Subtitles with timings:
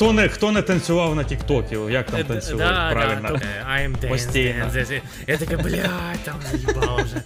[0.00, 1.78] Хто не, хто не танцював на Тіктокі?
[1.90, 2.70] Як там танцювали?
[2.70, 3.28] Да, Правильно.
[3.28, 4.64] да, е, I'm dance, Постійно.
[4.64, 5.00] dance, dance.
[5.26, 5.90] Я таке, блядь,
[6.24, 7.22] там заїбало вже.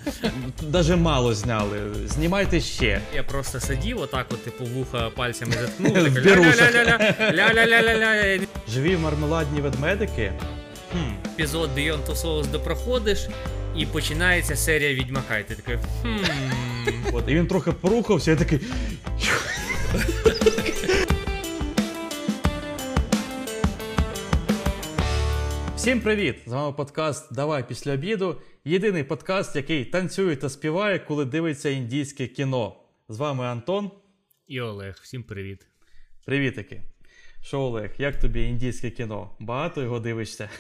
[0.63, 1.79] Даже мало зняли.
[2.07, 3.01] Знімайте ще.
[3.15, 5.97] Я просто сидів, отак, от, типу, вуха пальцями заткнув.
[6.07, 8.41] ля-ля-ля-ля-ля-ля-ля-ля-ля-ля.
[8.73, 10.33] Живі мармеладні ведмедики.
[10.93, 10.97] Хм.
[11.35, 13.29] Епізод Beyond Two Souls допроходиш,
[13.77, 15.39] і починається серія Відьмака.
[15.39, 16.17] І ти такий, хм.
[17.13, 18.61] От, і він трохи порухався, я такий.
[25.85, 26.37] Всім привіт!
[26.47, 28.41] З вами подкаст Давай після обіду.
[28.65, 32.77] Єдиний подкаст, який танцює та співає, коли дивиться індійське кіно.
[33.09, 33.91] З вами Антон.
[34.47, 35.67] І Олег, всім привіт.
[36.25, 36.83] Привітики.
[37.43, 39.31] Що, Олег, як тобі індійське кіно?
[39.41, 40.51] Багато його дивишся?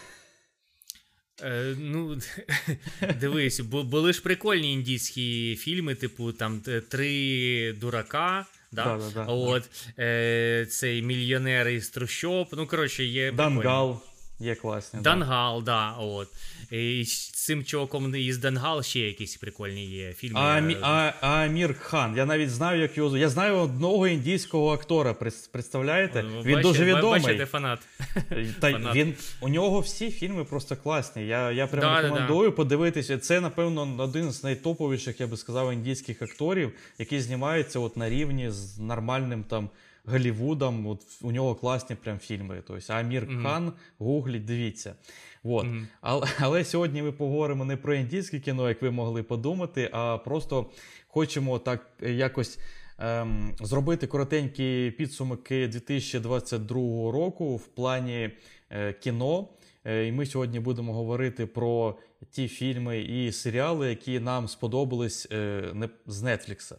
[1.43, 2.19] Е, ну,
[3.21, 8.47] дивись, бу- були ж прикольні індійські фільми, типу там три дурака.
[8.73, 8.85] Да?
[8.85, 9.25] Да-да-да.
[9.25, 12.49] От, е, цей мільйонер із трущоб.
[12.53, 13.33] Ну, коротше, є.
[13.33, 14.03] Дангал
[14.39, 15.01] є класні.
[15.01, 16.29] Дангал, да, от.
[16.71, 20.41] І з цим чуваком із Дангал ще якісь прикольні є фільми.
[20.41, 22.17] А, Я- Амі- а, Амір Хан.
[22.17, 23.17] Я навіть знаю, як його.
[23.17, 25.15] Я знаю одного індійського актора.
[25.53, 26.23] Представляєте?
[26.23, 27.21] Він бачите- дуже відомий.
[27.21, 27.79] Бачите, фанат.
[28.61, 28.95] Та фанат.
[28.95, 31.27] він у нього всі фільми просто класні.
[31.27, 33.19] Я, я прям Да, да, рекомендую подивитися.
[33.19, 38.51] Це, напевно, один з найтоповіших, я би сказав, індійських акторів, який знімається от на рівні
[38.51, 39.69] з нормальним там.
[40.05, 42.63] Голлівудом, от у нього класні прям фільми.
[42.67, 43.43] Тобто Амір Мгм.
[43.43, 44.95] Хан, гугліть, дивіться.
[45.45, 45.65] От.
[45.65, 45.89] Мгм.
[46.01, 50.71] Але, але сьогодні ми поговоримо не про індійське кіно, як ви могли подумати, а просто
[51.09, 52.59] хочемо так якось
[52.99, 56.77] ем, зробити коротенькі підсумки 2022
[57.13, 58.31] року в плані
[58.71, 59.49] е, кіно.
[59.85, 61.99] Е, І ми сьогодні будемо говорити про
[62.31, 66.77] ті фільми і серіали, які нам сподобались е, не- з Нетфлікса.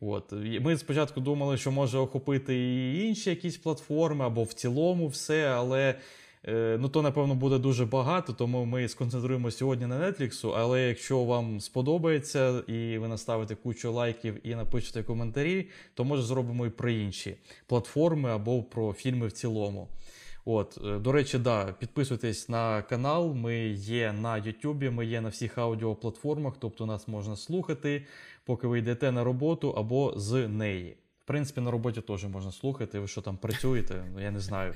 [0.00, 0.32] От.
[0.60, 5.94] Ми спочатку думали, що може охопити і інші якісь платформи, або в цілому все, але
[6.48, 11.24] е, ну, то, напевно, буде дуже багато, тому ми сконцентруємося сьогодні на Netflix, але якщо
[11.24, 16.90] вам сподобається і ви наставите кучу лайків і напишете коментарі, то може зробимо і про
[16.90, 19.88] інші платформи або про фільми в цілому.
[20.44, 23.34] От, е, до речі, да, підписуйтесь на канал.
[23.34, 28.06] Ми є на YouTube, ми є на всіх аудіоплатформах, тобто нас можна слухати,
[28.44, 30.96] поки ви йдете на роботу або з неї.
[31.20, 32.98] В принципі, на роботі теж можна слухати.
[32.98, 34.04] Ви що там працюєте?
[34.14, 34.74] Ну, Я не знаю.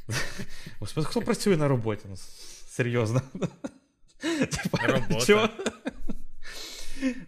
[0.80, 2.02] Господи, хто працює на роботі?
[2.08, 2.16] Ну,
[2.66, 3.22] серйозно.
[4.88, 5.50] Робота.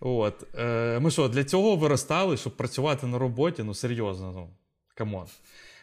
[0.00, 0.54] От.
[0.58, 3.62] Е, ми що, для цього виростали, щоб працювати на роботі?
[3.62, 4.48] Ну, серйозно, ну,
[4.94, 5.26] come on.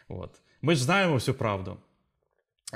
[0.08, 0.30] От.
[0.64, 1.76] Ми ж знаємо всю правду.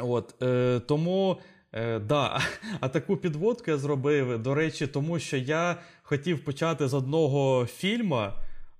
[0.02, 1.36] От, е, тому,
[1.72, 2.40] е, да,
[2.80, 8.26] а таку підводку я зробив, до речі, тому що я хотів почати з одного фільму,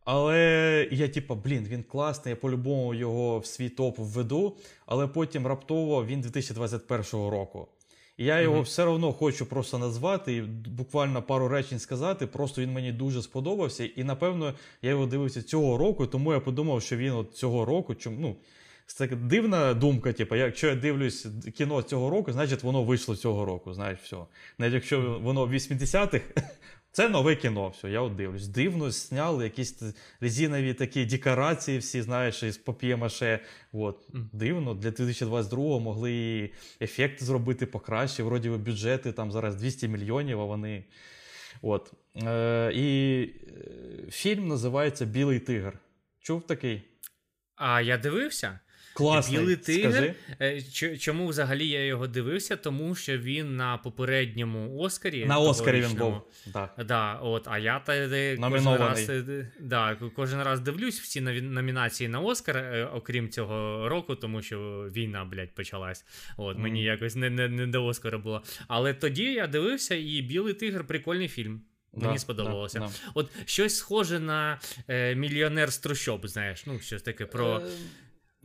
[0.04, 5.46] але я, типа, блін, він класний, я по-любому його в свій топ введу, але потім
[5.46, 7.68] раптово він 2021 року.
[8.16, 8.64] І я його Мгм.
[8.64, 12.26] все одно хочу просто назвати і буквально пару речень сказати.
[12.26, 13.84] Просто він мені дуже сподобався.
[13.84, 17.94] І напевно я його дивився цього року, тому я подумав, що він от цього року,
[17.94, 18.36] чому ну.
[18.88, 23.74] Це дивна думка, типу, якщо я дивлюсь кіно цього року, значить воно вийшло цього року.
[23.74, 24.16] Знаєш, все.
[24.58, 26.20] Навіть якщо воно в 80-х,
[26.92, 27.68] це нове кіно.
[27.68, 28.46] Все, я от дивлюсь.
[28.46, 29.82] Дивно зняли якісь
[30.20, 33.40] резинові такі декорації, всі, знаєш, із пап'є-маше.
[33.72, 34.08] От.
[34.32, 38.22] Дивно, для 2022-го могли і ефекти зробити покраще.
[38.22, 40.84] Вроді бюджети там зараз 200 мільйонів, а вони.
[41.62, 41.92] От.
[42.16, 45.78] Е, і е, фільм називається Білий тигр.
[46.20, 46.82] Чув такий?
[47.56, 48.60] А я дивився.
[48.94, 49.38] Класний.
[49.38, 49.90] Білий тигр.
[49.90, 50.14] Скажи.
[50.40, 52.56] Е, Чому взагалі я його дивився?
[52.56, 55.24] Тому що він на попередньому Оскарі.
[55.26, 56.14] На Оскарі він був.
[56.46, 56.70] Да.
[56.84, 58.08] Да, от, а я та
[58.40, 64.14] кожен раз, е, да, кожен раз дивлюсь всі номінації на Оскар, е, окрім цього року,
[64.14, 66.04] тому що війна, блядь, почалась.
[66.36, 66.62] От, Мгм.
[66.62, 68.42] Мені якось не, не, не до Оскара було.
[68.68, 71.60] Але тоді я дивився, і Білий тигр прикольний фільм.
[71.92, 72.78] Мені Да, сподобалося.
[72.78, 72.92] да, да.
[73.14, 77.62] От щось схоже на е, мільйонер з трущоб, знаєш, ну, щось таке про.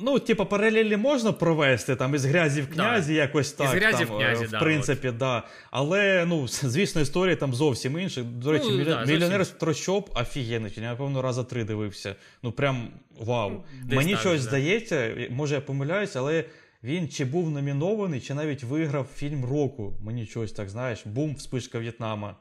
[0.04, 3.70] Е, Ну, типа, паралелі можна провести там із грязі в князі, якось так.
[3.70, 5.44] грязі там, в князі, е, в да, принципі, да.
[5.72, 8.24] Але, ну, звісно, історія там зовсім інша.
[8.24, 9.14] До речі, Ну, да, зовсім.
[9.16, 10.74] мільйонер з трощоб офігенний.
[10.76, 12.16] Я, напевно, раза три дивився.
[12.44, 12.88] Ну, прям
[13.20, 13.50] вау.
[13.50, 14.48] Ну, десь Мені так, щось да.
[14.48, 16.46] здається, може я помиляюсь, але
[16.84, 19.94] він чи був номінований, чи навіть виграв фільм року.
[20.02, 22.36] Мені щось так, знаєш, бум, вспишка В'єтнама.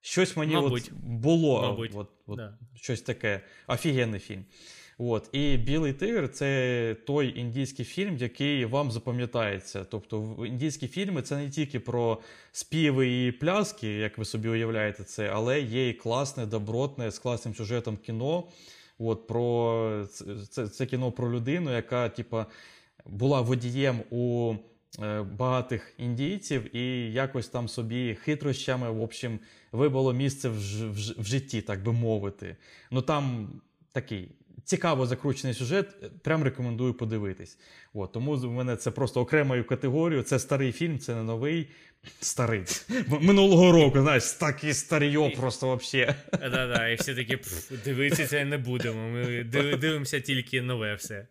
[0.00, 0.90] Щось мені Мабуть.
[0.92, 1.62] от було.
[1.62, 2.58] Мабуть, От, от, да.
[2.74, 3.40] Щось таке.
[3.66, 4.44] Офігенний фільм.
[4.98, 5.28] От.
[5.32, 9.84] І Білий тигр це той індійський фільм, який вам запам'ятається.
[9.84, 12.20] Тобто, індійські фільми це не тільки про
[12.52, 17.54] співи і пляски, як ви собі уявляєте це, але є і класне, добротне, з класним
[17.54, 18.44] сюжетом кіно.
[18.98, 22.46] От, про, це, це, це кіно про людину, яка, типа,
[23.06, 24.54] була водієм у
[25.02, 29.38] е, багатих індійців і якось там собі хитрощами, в общем,
[29.72, 30.58] вибило місце в,
[30.92, 32.56] в, в житті, так би мовити.
[32.90, 33.48] Ну там
[33.92, 34.28] такий
[34.64, 37.58] цікаво закручений сюжет, е, прям рекомендую подивитись.
[37.94, 40.24] От, тому в мене це просто окремою категорією.
[40.24, 41.68] Це старий фільм, це не новий.
[42.20, 42.64] Старий.
[43.20, 46.14] Минулого року, знаєш, такий старийо просто взагалі.
[46.32, 47.38] Да-да, і всі такі
[47.84, 49.08] дивитися це не будемо.
[49.08, 49.44] Ми
[49.80, 51.26] дивимося тільки нове все.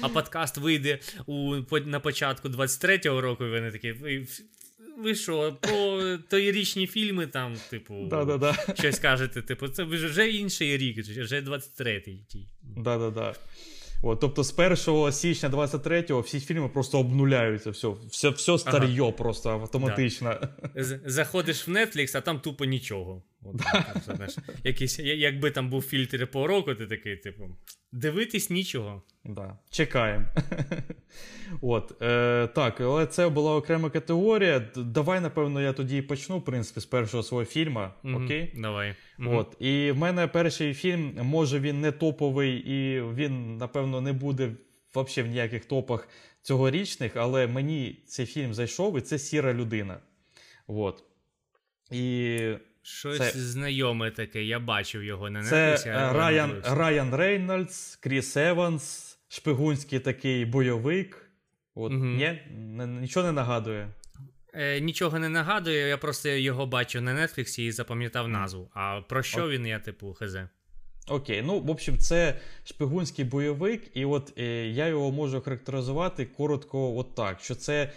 [0.00, 3.94] А подкаст вийде у, на початку 23-го року, і вони такі.
[4.98, 8.74] Ви, що, про торічні фільми там, типу, Да-да-да.
[8.74, 12.46] щось кажете, типу, це вже інший рік, вже 23-й.
[12.62, 13.34] Да-да-да.
[14.02, 17.70] От, тобто з 1 січня 23-го всі фільми просто обнуляються.
[17.70, 20.38] Все, все, все старьо просто автоматично.
[20.74, 21.00] Да.
[21.04, 23.22] Заходиш в Netflix, а там тупо нічого.
[23.96, 27.56] От, знаєш, якийсь, якби там був фільтр по року, ти такий, типу,
[27.92, 29.02] дивитись нічого.
[29.24, 29.58] Да.
[29.70, 30.24] Чекаємо.
[31.60, 34.68] От, е, так, але це була окрема категорія.
[34.76, 37.88] Давай, напевно, я тоді і почну, в принципі, з першого свого фільму.
[38.04, 38.54] Окей?
[38.56, 38.94] Давай.
[39.18, 39.56] От.
[39.60, 44.52] І в мене перший фільм, може він не топовий, і він, напевно, не буде
[44.94, 46.08] взагалі в ніяких топах
[46.42, 50.00] цьогорічних, але мені цей фільм зайшов, і це сіра людина.
[50.66, 51.04] От.
[51.90, 52.38] І
[52.82, 56.62] Щось Це- знайоме таке, я бачив його на це Netflix, е, Райан.
[56.64, 61.30] Райан Рейнольдс, Кріс Еванс, шпигунський такий бойовик.
[61.74, 62.16] От, Мгм.
[62.16, 62.42] ні?
[63.00, 63.88] Нічого не нагадує.
[64.54, 68.70] Е, нічого не нагадує, я просто його бачив на Netflix і запам'ятав назву.
[68.74, 70.36] А про що він, я типу, хз.
[71.08, 76.96] Окей, ну в общем, це шпигунський бойовик, і от е, я його можу характеризувати коротко,
[76.96, 77.92] от так, що це,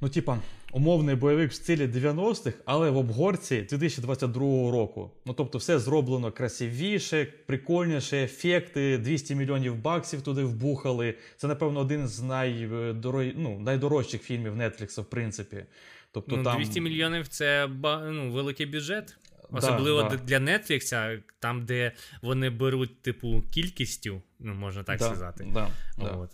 [0.00, 0.38] ну, типа,
[0.72, 5.10] умовний бойовик в стилі 90-х, але в обгорці 2022 року.
[5.26, 11.14] Ну, тобто, все зроблено красивіше, прикольніше, ефекти, 200 мільйонів баксів туди вбухали.
[11.36, 13.24] Це, напевно, один з найдоро...
[13.36, 15.64] ну, найдорожчих фільмів Netflix, в принципі.
[16.12, 16.56] Тобто, Ну, там...
[16.56, 17.68] 200 мільйонів це
[18.10, 19.16] ну, великий бюджет.
[19.52, 20.16] Особливо да.
[20.16, 25.46] для Netflix, там, де вони беруть, типу, кількістю, ну, можна так Да, сказати.
[25.54, 25.68] Да,
[25.98, 26.10] да.
[26.10, 26.30] От.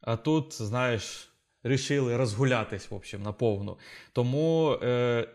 [0.00, 1.28] А тут, знаєш,
[1.68, 3.76] рішили розгулятись, в общем, наповну.
[4.12, 5.28] Тому е,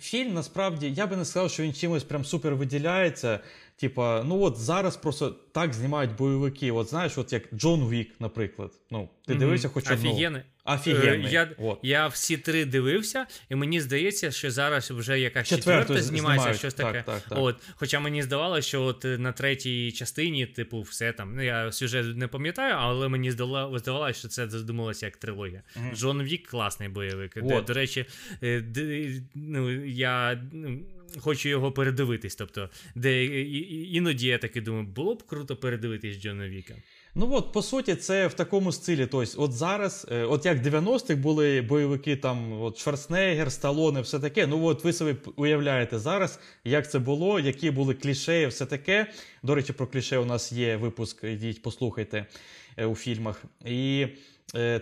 [0.00, 3.40] фільм насправді я би не сказав, що він чимось прям супер виділяється.
[3.80, 6.72] Типа, ну от зараз просто так знімають бойовики.
[6.72, 8.70] От знаєш, от як Джон Вік, наприклад.
[8.90, 9.40] Ну, ти Мгм.
[9.40, 10.10] дивився хоч одну?
[10.10, 10.42] Офігенний.
[10.64, 11.26] Офігенний.
[11.26, 11.78] Е, Я, От.
[11.82, 16.58] я всі три дивився, і мені здається, що зараз вже якась Четверту четверта знімається, знімають.
[16.58, 17.02] щось таке.
[17.06, 17.38] так, так.
[17.40, 21.34] От, хоча мені здавалося, що от е, на третій частині, типу, все там.
[21.36, 25.62] Ну, я сюжет не пам'ятаю, але мені здала- здавалося, що це задумалося як трилогія.
[25.76, 25.96] Мгм.
[25.96, 27.36] Джон Вік класний бойовик.
[27.36, 27.64] Вот.
[27.64, 28.06] до речі,
[28.42, 28.64] е,
[29.34, 30.78] ну, я ну,
[31.18, 32.34] хочу його передивитись.
[32.34, 36.74] Тобто, де іноді я таки думаю, було б круто передивитись Джона Віка.
[37.14, 39.06] Ну от, по суті, це в такому стилі.
[39.06, 44.20] Тобто, от зараз, е, от як в 90-х були бойовики, там от Шварценеггер, Сталоне, все
[44.20, 44.46] таке.
[44.46, 49.06] Ну от ви собі уявляєте зараз, як це було, які були кліше, все таке.
[49.42, 52.26] До речі, про кліше у нас є випуск, йдіть, послухайте
[52.76, 53.44] е, у фільмах.
[53.66, 54.06] І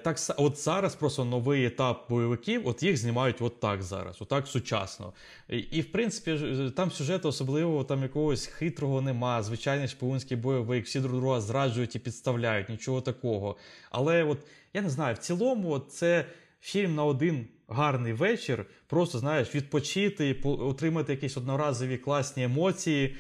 [0.05, 5.13] так от зараз просто новий етап бойовиків, от їх знімають от так зараз, отак сучасно.
[5.49, 6.39] І, і в принципі,
[6.77, 9.43] там сюжету особливого там якогось хитрого нема.
[9.43, 13.57] Звичайний шпигунський бойовик, всі друг друга зраджують і підставляють, нічого такого.
[13.91, 14.39] Але от
[14.75, 16.25] я не знаю, в цілому от це
[16.61, 18.67] фільм на один гарний вечір.
[18.87, 23.17] Просто знаєш, відпочити, отримати якісь одноразові класні емоції.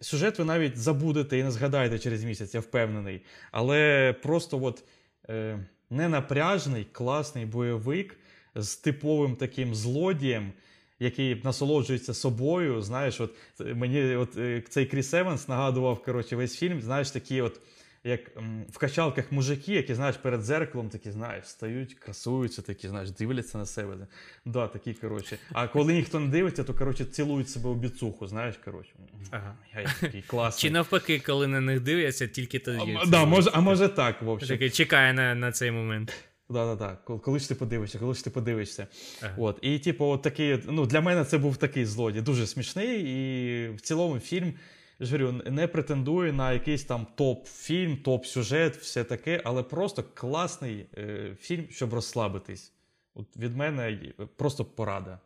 [0.00, 3.22] Сюжет ви навіть забудете і не згадаєте через місяць, я впевнений.
[3.52, 4.84] Але просто от
[5.28, 8.16] е, ненапряжний, класний бойовик
[8.54, 10.52] з типовим таким злодієм,
[11.00, 12.82] який насолоджується собою.
[12.82, 17.40] Знаєш, от е, мені от е, цей Кріс Еванс нагадував коротше, весь фільм, знаєш, такі
[17.40, 17.60] от.
[18.08, 23.10] Як м, в качалках мужики, які, знаєш, перед зеркалом такі, знаєш, стають, красуються, такі, знаєш,
[23.10, 23.96] дивляться на себе.
[24.44, 25.38] Да, такі, коротше.
[25.52, 28.90] А коли ніхто не дивиться, то коротше цілують себе у біцуху, знаєш, коротше.
[29.30, 29.54] Ага.
[29.76, 30.68] Я такий класний.
[30.68, 32.98] Чи навпаки, коли на них дивляться, тільки тоді.
[33.02, 34.48] А, да, може, а може так, в общем.
[34.48, 36.12] Такий чекає на, на цей момент.
[36.50, 36.98] Да, да, да.
[37.04, 38.86] Коли- Коли ж ти подивишся, коли ж ти подивишся.
[39.22, 39.34] Ага.
[39.38, 39.58] От.
[39.62, 43.00] І, типу, от такий, ну, для мене це був такий злодій, дуже смішний.
[43.00, 44.54] І в цілому фільм,
[44.98, 50.86] я ж говорю, не претендує на якийсь там топ-фільм, топ-сюжет, все таке, але просто класний
[50.98, 52.72] е, фільм, щоб розслабитись.
[53.14, 55.18] От від мене просто порада.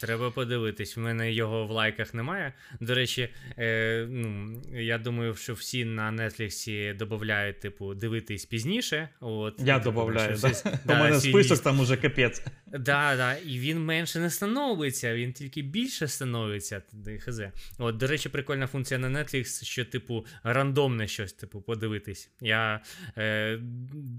[0.00, 2.52] Треба подивитись, в мене його в лайках немає.
[2.80, 3.28] До речі,
[3.58, 9.08] е, ну, я думаю, що всі на Нетфліксі додають, типу, дивитись пізніше.
[9.20, 10.48] От, Я типу, додаю, що
[10.84, 10.94] да.
[10.94, 12.42] У мене свій список там уже капець.
[12.66, 16.82] Да, да, і він менше не становиться, він тільки більше становиться.
[17.20, 17.40] Хз.
[17.78, 22.30] От, до речі, прикольна функція на Netflix, що, типу, рандомне щось, типу, подивитись.
[22.40, 22.80] Я
[23.18, 23.58] е,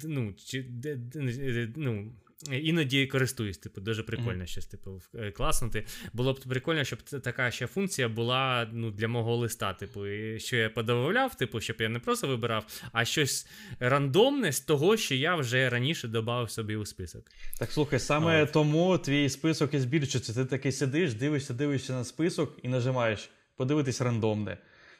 [0.04, 2.12] ну, чи, д- д- ну,
[2.52, 5.86] іноді користуюсь, типу, дуже прикольно щось, типу, е, класнути.
[6.14, 10.56] Було б прикольно, щоб така ще функція була ну, для мого листа, типу, і що
[10.56, 13.48] я подавляв, типу, щоб я не просто вибирав, а щось
[13.80, 17.26] рандомне з того, що я вже раніше додав собі у список.
[17.60, 18.52] Так слухай, саме От.
[18.52, 20.34] тому твій список і збільшується.
[20.34, 23.30] Ти такий сидиш, дивишся, дивишся на список і нажимаєш
[23.60, 24.58] подивитись рандомне.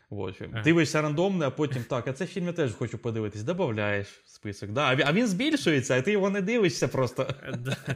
[0.10, 0.42] От.
[0.42, 0.62] Ага.
[0.64, 3.44] Дивишся рандомне, а потім так, а цей фільм я теж хочу подивитись.
[3.44, 4.72] Додаєш в список.
[4.72, 7.28] Да, а він- збільшується, а ти його не дивишся просто.
[7.44, 7.76] Е,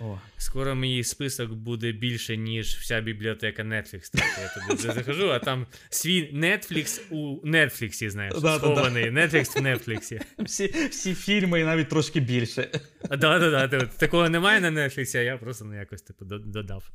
[0.00, 0.18] О.
[0.38, 4.10] Скоро мій список буде більше, ніж вся бібліотека Netflix.
[4.12, 8.88] Так, я туди захожу, а там свій Netflix у Netflix, знаєш, Да-да-да.
[8.90, 10.20] Netflix в Netflix.
[10.38, 12.68] Всі, всі фільми і навіть трошки більше.
[13.10, 13.80] Да, да, да, да.
[13.86, 16.90] Такого немає на Netflix, а я просто ну, якось типу до- додав.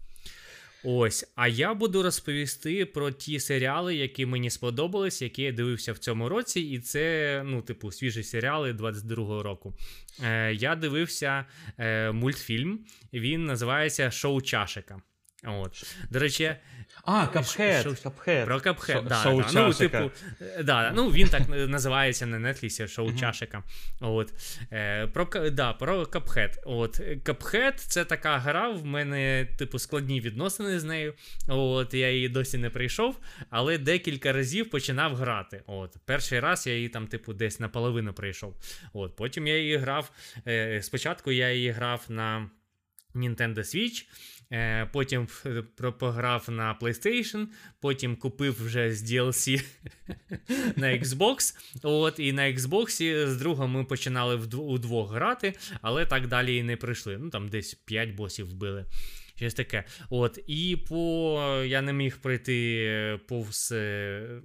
[0.87, 5.97] Ось, а я буду розповісти про ті серіали, які мені сподобались, які я дивився в
[5.97, 9.73] цьому році, і це, ну, типу, свіжі серіали 22-го року.
[10.23, 11.45] Е, я дивився
[11.77, 12.79] е, мультфільм,
[13.13, 15.01] він називається Шоу Чашика.
[15.43, 15.95] От.
[16.09, 16.55] До речі,
[17.03, 17.85] А, Cuphead.
[17.85, 18.45] Шоу- Cuphead.
[18.45, 19.47] про Cuphead, Шо- да, шоу да.
[19.53, 20.11] Ну, типу,
[20.63, 23.63] да, ну, він так називається на Нетфліксі, шоу Чашика.
[24.01, 24.33] От.
[24.71, 26.61] Е, про, да, про Cuphead.
[26.65, 27.01] От.
[27.23, 31.13] Cuphead це така гра, в мене, типу, складні відносини з нею.
[31.47, 35.63] От, я її досі не пройшов, але декілька разів починав грати.
[35.67, 35.95] От.
[36.05, 38.55] Перший раз я її там, типу, десь наполовину пройшов.
[38.93, 39.15] От.
[39.15, 40.11] Потім я її грав.
[40.47, 42.49] Е, спочатку я її грав на
[43.15, 44.05] Nintendo Switch.
[44.51, 47.47] Е, Потім е, пограв на PlayStation,
[47.79, 49.65] потім купив вже з DLC
[50.75, 51.55] на Xbox.
[51.83, 56.77] От, і на Xbox з другом ми починали удвох грати, але так далі і не
[56.77, 57.17] прийшли.
[57.17, 58.85] Ну там десь 5 босів вбили.
[59.35, 59.83] Щось таке.
[60.09, 63.73] От, і по я не міг пройти повз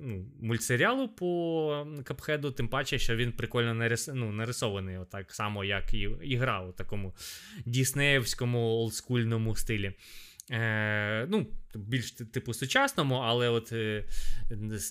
[0.01, 5.95] ну, мультсеріалу по Капхеду, тим паче, що він прикольно нарис, ну, нарисований, отак само, як
[5.95, 7.15] і, і гра у такому
[7.67, 9.93] діснеївському олдскульному стилі.
[10.51, 14.05] Е, ну, більш типу сучасному, але от е,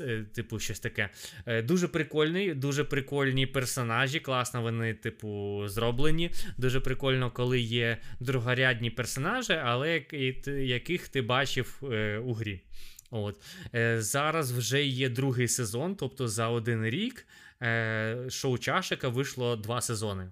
[0.02, 1.10] е, типу щось таке.
[1.46, 4.20] Е, дуже прикольний, дуже прикольні персонажі.
[4.20, 6.32] Класно вони, типу, зроблені.
[6.58, 10.06] Дуже прикольно, коли є другорядні персонажі, але
[10.48, 12.62] яких ти бачив е, у грі.
[13.12, 13.42] От.
[13.76, 17.28] Е, зараз вже є другий сезон, тобто за один рік
[17.62, 20.32] е, шоу Чашика вийшло два сезони.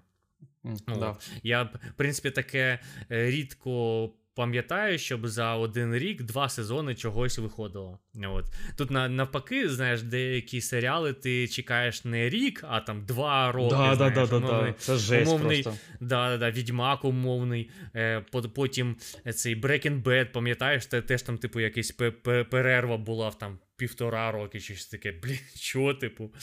[0.62, 0.82] От.
[0.86, 1.16] да.
[1.42, 7.98] Я, в принципі, таке рідко пам'ятаю, щоб за один рік два сезони чогось виходило.
[8.24, 8.44] От.
[8.76, 13.70] Тут на, навпаки, знаєш, деякі серіали ти чекаєш не рік, а там два роки.
[13.76, 14.78] Да, знаєш, да, да, умовний- да.
[14.78, 15.80] Це жесть умовний, просто.
[16.00, 17.70] Да, да, да, Відьмак умовний.
[17.96, 18.96] Е, потім
[19.34, 23.58] цей Breaking Bad, пам'ятаєш, те, теж там, типу, якась пе- пе- перерва була в там
[23.78, 25.12] півтора роки, чи щось таке.
[25.22, 26.34] Блін, що, типу.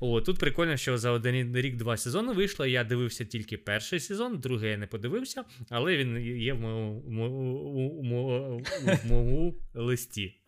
[0.00, 2.66] О, тут прикольно, що за один рік два сезони вийшло.
[2.66, 7.10] Я дивився тільки перший сезон, другий я не подивився, але він є в моєму, в
[8.06, 10.40] моєму- в листі.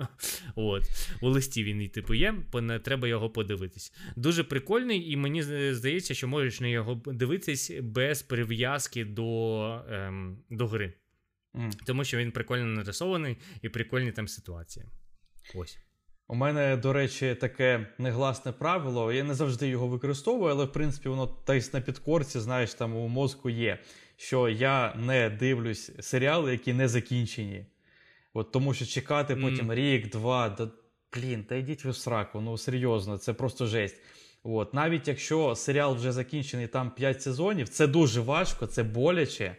[0.55, 0.83] От.
[1.21, 2.35] У листі він, типу, є,
[2.83, 3.93] треба його подивитись.
[4.17, 10.67] Дуже прикольний, і мені здається, що можеш на його дивитись без прив'язки до, ем, до
[10.67, 10.93] гри.
[11.57, 11.71] М.
[11.87, 14.87] Тому що він прикольно нарисований і прикольні там ситуації.
[15.55, 15.79] Ось.
[16.29, 19.13] У мене, до речі, таке негласне правило.
[19.13, 23.09] Я не завжди його використовую, але в принципі воно десь на підкорці, знаєш, там у
[23.09, 23.79] мозку є.
[24.17, 27.67] Що я не дивлюсь серіали, які не закінчені.
[28.35, 30.69] От тому що чекати потім рік, два, да
[31.13, 32.41] блін, та йдіть ви в сраку.
[32.41, 33.97] Ну серйозно, це просто жесть.
[34.43, 39.57] От навіть якщо серіал вже закінчений там 5 сезонів, це дуже важко, це боляче,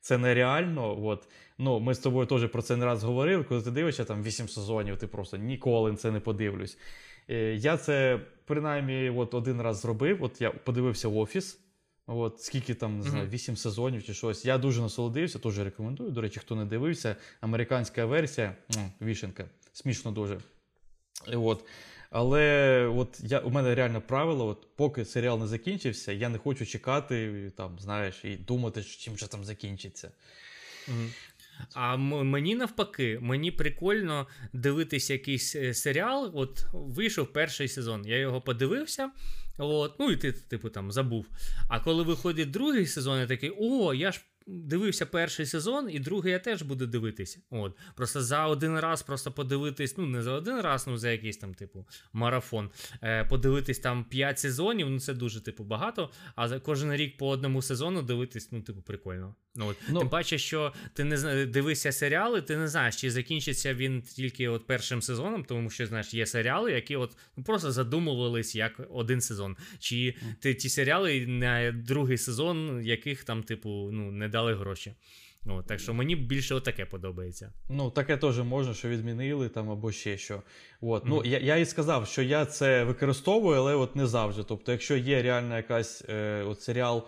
[0.00, 1.06] це нереально.
[1.06, 1.28] От.
[1.62, 3.44] Ну, ми з тобою теж про це не раз говорили.
[3.44, 6.78] Коли ти дивишся там 8 сезонів, ти просто ніколи це не подивлюсь.
[7.30, 10.22] Е, Я це принаймні от один раз зробив.
[10.24, 11.60] От я подивився офіс.
[12.06, 14.44] От скільки там не знаю, 8 сезонів чи щось.
[14.44, 16.10] Я дуже насолодився, теж рекомендую.
[16.10, 18.56] До речі, хто не дивився, американська версія
[19.02, 19.44] вішенка.
[19.72, 20.38] Смішно дуже.
[21.34, 21.64] От.
[22.10, 26.66] Але от я, у мене реально правило, от поки серіал не закінчився, я не хочу
[26.66, 30.10] чекати, там, знаєш, і думати, чим же там закінчиться.
[30.88, 31.10] Мгм.
[31.74, 36.30] А мені навпаки, мені прикольно дивитися якийсь е, серіал.
[36.34, 39.10] От вийшов перший сезон, я його подивився.
[39.58, 41.26] От, ну і ти, типу, там забув.
[41.68, 44.20] А коли виходить другий сезон, я такий, о, я ж
[44.50, 47.40] дивився перший сезон, і другий я теж буду дивитися.
[47.50, 47.76] От.
[47.94, 51.54] Просто за один раз просто подивитись, ну не за один раз, ну за якийсь там,
[51.54, 52.70] типу, марафон.
[53.02, 56.10] Е, Подивитись там 5 сезонів, ну це дуже, типу, багато.
[56.36, 59.34] А за кожен рік по одному сезону дивитись, ну, типу, прикольно.
[59.54, 59.76] Ну, от.
[59.88, 64.48] Ну, Тим паче, що ти не дивишся серіали, ти не знаєш, чи закінчиться він тільки
[64.48, 69.20] от першим сезоном, тому що знаєш, є серіали, які от ну, просто задумувались як один
[69.20, 69.56] сезон.
[69.78, 74.94] Чи ти ті серіали на другий сезон, яких там, типу, ну, не дали гроші.
[75.46, 77.52] От, так що мені більше отаке подобається.
[77.68, 80.42] Ну, таке теж можна, що відмінили там або ще що.
[80.80, 81.04] От.
[81.06, 81.26] Ну, Мгм.
[81.26, 84.42] я, я і сказав, що я це використовую, але от не завжди.
[84.42, 87.06] Тобто, якщо є реально якась е, от серіал,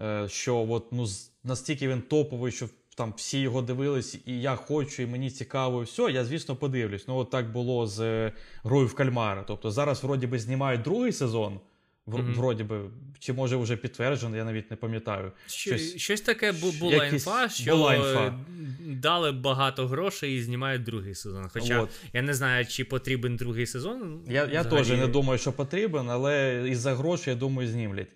[0.00, 1.06] е, що от, ну,
[1.44, 5.84] настільки він топовий, що там всі його дивились, і я хочу, і мені цікаво, і
[5.84, 7.08] все, я, звісно, подивлюсь.
[7.08, 8.32] Ну, от так було з е,
[8.64, 9.44] грою в кальмара.
[9.46, 11.60] Тобто зараз вроді би знімають другий сезон.
[12.06, 12.34] В, Мгм.
[12.34, 12.80] Вроді би,
[13.18, 15.32] чи може вже підтверджено, я навіть не пам'ятаю.
[15.46, 18.38] Щось, щось таке бу- була інфа, що була інфа.
[18.86, 21.48] дали багато грошей і знімають другий сезон.
[21.52, 21.90] Хоча От.
[22.12, 24.20] я не знаю, чи потрібен другий сезон.
[24.28, 28.08] Я, я теж не думаю, що потрібен, але із-за грошей, я думаю, знімлять.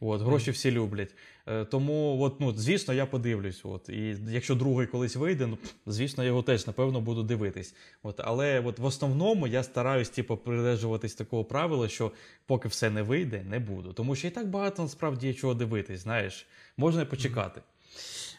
[0.00, 1.14] От, гроші всі люблять.
[1.50, 3.60] Е, Тому, от, ну, звісно, я подивлюсь.
[3.64, 7.74] От, і якщо другий колись вийде, ну, звісно, я його теж, напевно, буду дивитись.
[8.02, 12.12] От, але от, в основному я стараюсь типу, придержуватись такого правила, що
[12.46, 13.92] поки все не вийде, не буду.
[13.92, 17.60] Тому що і так багато насправді є чого дивитись, знаєш, можна почекати.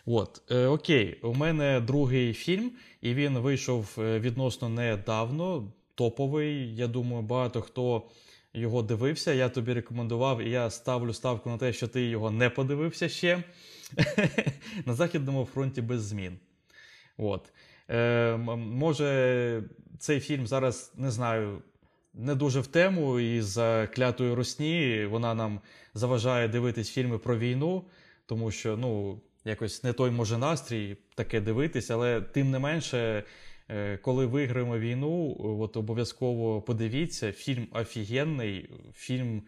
[0.06, 5.72] От, е, окей, у мене другий фільм, і він вийшов е, відносно недавно.
[5.96, 6.75] Топовий.
[6.75, 8.03] Я думаю, багато хто
[8.53, 9.34] його дивився.
[9.34, 13.43] Я тобі рекомендував, і я ставлю ставку на те, що ти його не подивився ще.
[14.86, 16.39] на Західному фронті без змін.
[17.17, 17.53] От.
[17.89, 19.63] Е, може,
[20.00, 21.62] цей фільм зараз не знаю.
[22.13, 25.60] Не дуже в тему і за клятої русні вона нам
[25.93, 27.86] заважає дивитись фільми про війну,
[28.25, 33.24] тому що ну, якось не той може настрій таке дивитись, але тим не менше,
[34.01, 37.32] коли виграємо війну, от обов'язково подивіться.
[37.32, 39.42] Фільм офігенний, фільм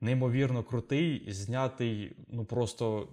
[0.00, 3.08] неймовірно крутий, знятий, ну просто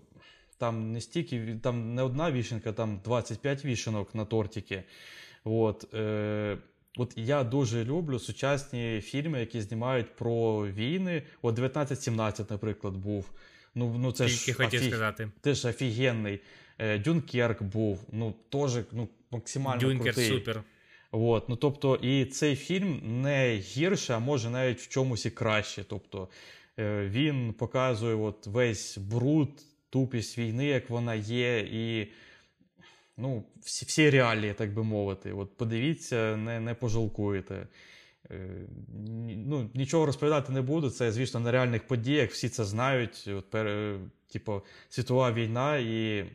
[0.58, 4.84] там не стільки, там не одна вішенка, там 25 вішенок на тортики.
[5.44, 6.58] От, е,
[6.98, 11.24] от я дуже люблю сучасні фільми, які знімають про війни.
[11.42, 13.32] От 1917, наприклад, був.
[13.76, 15.32] Ну, ну це Тільки ж хотів офі- сказати.
[15.42, 16.40] Теж офігенний.
[16.78, 20.30] Е, Дюнкерк був, ну теж ну, максимально Дюнкер крутий.
[20.30, 20.64] супер.
[21.12, 25.84] От, ну тобто, і цей фільм не гірше, а може навіть в чомусь і краще.
[25.84, 26.28] Тобто
[26.80, 29.50] е, він показує от весь бруд,
[29.90, 32.12] тупість війни, як вона є, і
[33.18, 35.34] ну, всі, всі реалії, так би мовити.
[35.34, 37.68] От подивіться, не, не пожалкуєте.
[38.32, 38.50] Е,
[39.38, 40.90] ну, нічого розповідати не буду.
[40.90, 43.30] Це, звісно, на реальних подіях, всі це знають.
[43.38, 43.96] От, пер,
[44.32, 46.26] типу, світова війна і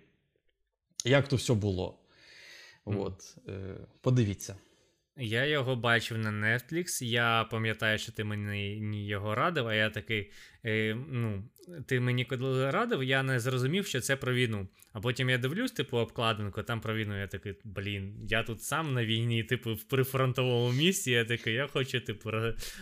[1.05, 1.99] як то все було.
[2.91, 3.01] Мгм.
[3.01, 4.57] От, е, подивіться.
[5.17, 7.05] Я його бачив на Netflix.
[7.05, 10.31] Я пам'ятаю, що ти мені його радив, а я такий.
[10.69, 11.43] Е, ну,
[11.87, 14.69] ти мені коли радив, я не зрозумів, що це про війну.
[14.93, 17.21] А потім я дивлюсь, типу, обкладинку, там про війну.
[17.21, 21.11] Я такий, блін, я тут сам на війні, типу, в прифронтовому місті.
[21.11, 22.31] Я такий, я хочу, типу,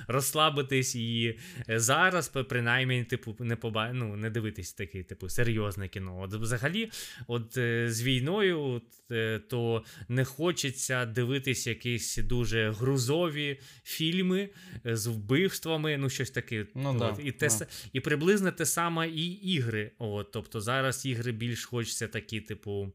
[0.08, 3.92] розслабитись і е, зараз, принаймні, типу, не поба...
[3.92, 6.20] ну, не дивитись таке, типу, серйозне кіно.
[6.20, 6.90] От взагалі,
[7.26, 14.48] от е, з війною, от, е, то не хочеться дивитись якісь дуже грузові фільми
[14.84, 16.66] з вбивствами, ну щось таке.
[16.74, 17.66] Ну от, да, і, те, да.
[17.92, 19.90] І приблизно те саме і ігри.
[19.98, 22.92] От, тобто зараз ігри більш хочеться такі, типу.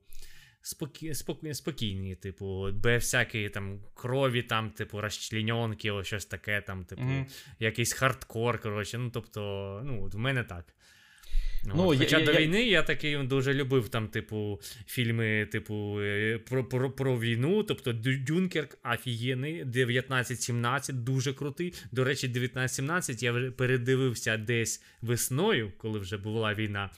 [0.64, 7.02] спокій, спокій, спокійні, типу, без всякої там крові, там, типу, розчленьонки, щось таке, там, типу,
[7.02, 7.26] Мгм.
[7.60, 8.98] якийсь хардкор, коротше.
[8.98, 9.42] Ну, тобто,
[9.86, 10.74] ну, от в мене так.
[11.66, 11.94] Ну, От.
[11.94, 16.38] я- Хоча я- до я- війни я такий дуже любив там, типу, фільми, типу, е,
[16.50, 17.64] про, про, про війну.
[17.64, 21.74] Тобто Дюнкерк офігенний, 1917 дуже крутий.
[21.92, 26.90] До речі, 1917 я вже передивився десь весною, коли вже була війна.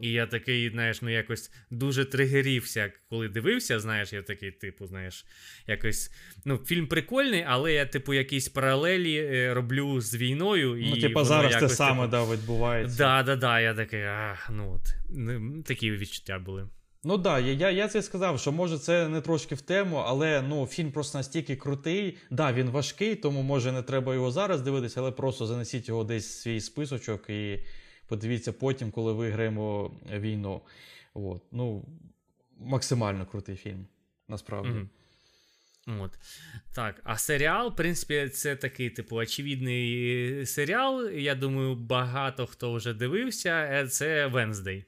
[0.00, 3.80] І я такий, знаєш, ну якось дуже тригерівся, коли дивився.
[3.80, 5.26] Знаєш, я такий, типу, знаєш,
[5.66, 6.12] якось.
[6.44, 10.76] Ну, фільм прикольний, але я, типу, якісь паралелі е, роблю з війною.
[10.76, 12.98] І Ну, воно зараз те саме типу, да, відбувається.
[12.98, 14.94] Да, да, да, я такий, ах, ну от.
[15.10, 16.68] Ну, Такі відчуття були.
[17.04, 20.04] Ну так, да, я, я, я це сказав, що може це не трошки в тему,
[20.06, 22.16] але ну, фільм просто настільки крутий.
[22.30, 26.28] Да, він важкий, тому може не треба його зараз дивитися, але просто занесіть його десь
[26.28, 27.58] в свій списочок і
[28.10, 30.60] подивіться потім, коли виграємо війну.
[31.14, 31.42] От.
[31.52, 31.84] Ну,
[32.58, 33.86] максимально крутий фільм,
[34.28, 34.70] насправді.
[34.70, 36.00] Мгм.
[36.00, 36.12] От.
[36.74, 41.08] Так, а серіал, в принципі, це такий, типу, очевидний серіал.
[41.08, 43.50] Я думаю, багато хто вже дивився.
[43.50, 44.84] е, Це Венздей.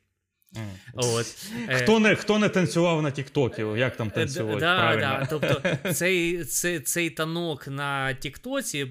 [0.94, 1.26] От.
[1.68, 3.62] Е, Хто не хто не танцював на Тіктокі?
[3.62, 4.60] Як там танцювати?
[4.60, 5.00] Да, правильно?
[5.20, 5.26] да.
[5.30, 8.86] Тобто цей цей, цей танок на Тіктоці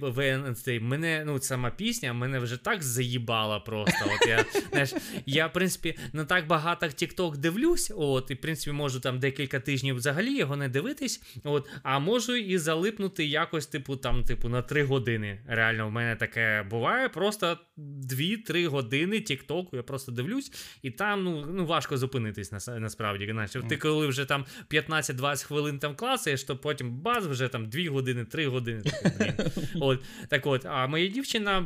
[0.82, 4.06] мене, ну, сама пісня мене вже так заїбала просто.
[4.06, 4.94] От Я знаєш,
[5.26, 9.60] я, в принципі, не так багато Тікток дивлюсь, от, і в принципі можу там декілька
[9.60, 11.22] тижнів взагалі його не дивитись.
[11.44, 15.42] От, А можу і залипнути якось, типу, там, типу, на три години.
[15.48, 17.10] Реально, в мене таке буває.
[17.10, 19.76] Просто 2-3 години Тіктоку.
[19.76, 23.28] Я просто дивлюсь, і там ну, ну важко зупинитись на, насправді.
[23.32, 23.52] Знаєш.
[23.70, 28.26] Ти коли вже там 15-20 хвилин там класиш, то потім баз, вже там 2 години,
[28.26, 28.82] 3 години.
[29.18, 29.48] Так,
[29.82, 31.62] от, так от, а моя дівчина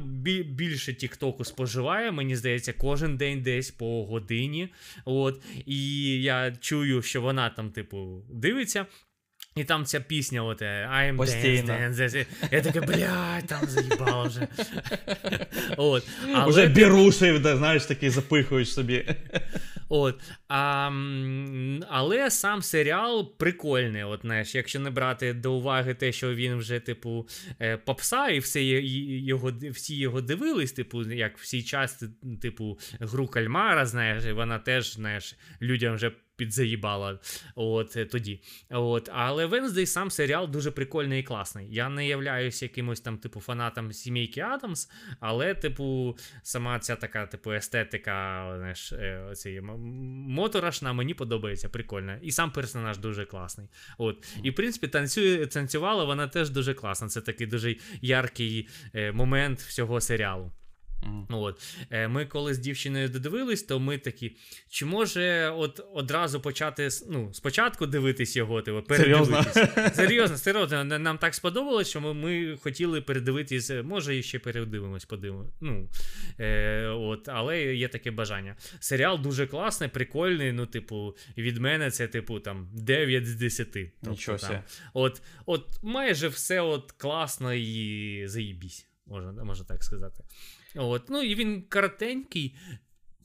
[0.45, 4.69] більше Тіктоку споживає, мені здається, кожен день десь по годині.
[5.06, 8.86] От, І я чую, що вона там, типу, дивиться.
[9.58, 11.74] І там ця пісня, от I'm Постійно.
[11.74, 12.26] dance, dance, dance.
[12.52, 14.48] Я таке, блядь, там заїбало вже.
[15.78, 16.04] От.
[16.34, 16.46] Але...
[16.46, 19.15] Уже бірушив, да, знаєш, такий запихуєш собі.
[19.89, 20.22] От.
[20.48, 20.91] А,
[21.89, 24.04] Але сам серіал прикольний.
[24.04, 27.28] От, знаєш, Якщо не брати до уваги те, що він вже, типу,
[27.62, 32.08] е, попса, і все його, всі його дивились, типу, як всі части,
[32.41, 37.19] типу, гру Кальмара, знаєш, і вона теж, знаєш, людям вже підзаїбала
[37.56, 38.41] от е, тоді.
[38.69, 39.10] От.
[39.13, 41.67] Але Венздей сам серіал дуже прикольний і класний.
[41.74, 47.52] Я не являюся якимось там, типу, фанатом сімейки Адамс, але, типу, сама ця така, типу,
[47.52, 52.17] естетика, знаєш, е, цієї моторошна, мені подобається, прикольно.
[52.21, 53.67] І сам персонаж дуже класний.
[53.98, 54.28] От.
[54.43, 57.08] І, в принципі, танцює, танцювала вона теж дуже класна.
[57.08, 60.52] Це такий дуже яркий е, момент всього серіалу.
[61.06, 61.26] Mm.
[61.30, 61.62] От.
[61.89, 64.36] Е, ми коли з дівчиною додивились, то ми такі,
[64.70, 69.54] чи може от одразу почати ну, спочатку дивитись його, типу, передивитись?
[69.54, 69.89] Серйозно?
[69.94, 70.84] Серйозно, серйозно.
[70.84, 75.52] Нам так сподобалось, що ми ми хотіли передивитись, може, і ще передивимось, подивимось.
[75.62, 75.89] Ну,
[76.39, 78.56] е, от, Але є таке бажання.
[78.80, 80.52] Серіал дуже класний, прикольний.
[80.52, 83.72] Ну, типу, від мене це, типу, там 9 з 10.
[83.72, 84.63] Тобто, Нічого там,
[84.94, 90.24] от, от майже все от класно і заїбісь, можна, можна так сказати.
[90.76, 92.56] От, Ну і він коротенький.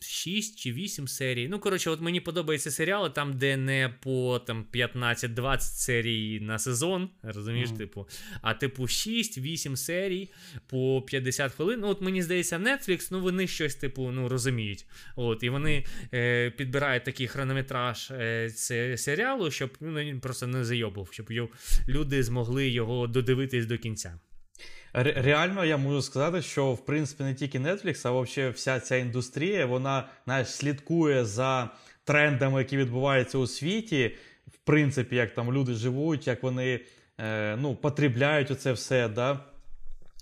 [0.03, 1.49] 6 чи 8 серій.
[1.49, 7.11] Ну, коротше, от мені подобаються серіали, там, де не по там, 15-20 серій на сезон,
[7.23, 7.77] розумієш, mm.
[7.77, 8.09] типу,
[8.43, 10.29] а типу 6-8 серій
[10.67, 11.81] по 50 хвилин.
[11.81, 14.87] Ну, от мені здається, Netflix, ну вони щось, типу, ну, розуміють.
[15.17, 15.85] От, І вони
[16.15, 18.51] е, підбирають такий хронометраж е,
[18.97, 21.33] серіалу, щоб ну, він просто не зайобав, щоб
[21.89, 24.19] люди змогли його додивитись до кінця.
[24.92, 29.66] Реально, я можу сказати, що в принципі не тільки Netflix, а взагалі вся ця індустрія,
[29.66, 31.70] вона знаєш, слідкує за
[32.05, 34.16] трендами, які відбуваються у світі.
[34.46, 36.81] В принципі, як там люди живуть, як вони
[37.20, 39.09] е, ну, потребляють оце все.
[39.09, 39.40] да.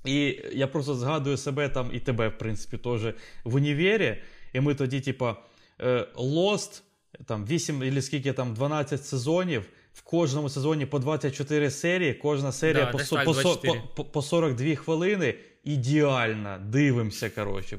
[0.05, 4.17] І я просто згадую себе там і тебе, в принципі, теж в універі.
[4.53, 5.37] І ми тоді, типа,
[5.81, 6.83] е, Lost,
[7.27, 9.67] там 8 или скільки там 12 сезонів
[9.99, 14.75] в кожному сезоні по 24 серії, кожна серія да, по, так, по, по, по 42
[14.75, 15.35] хвилини.
[15.65, 17.31] Ідеально дивимося.
[17.31, 17.79] коротше.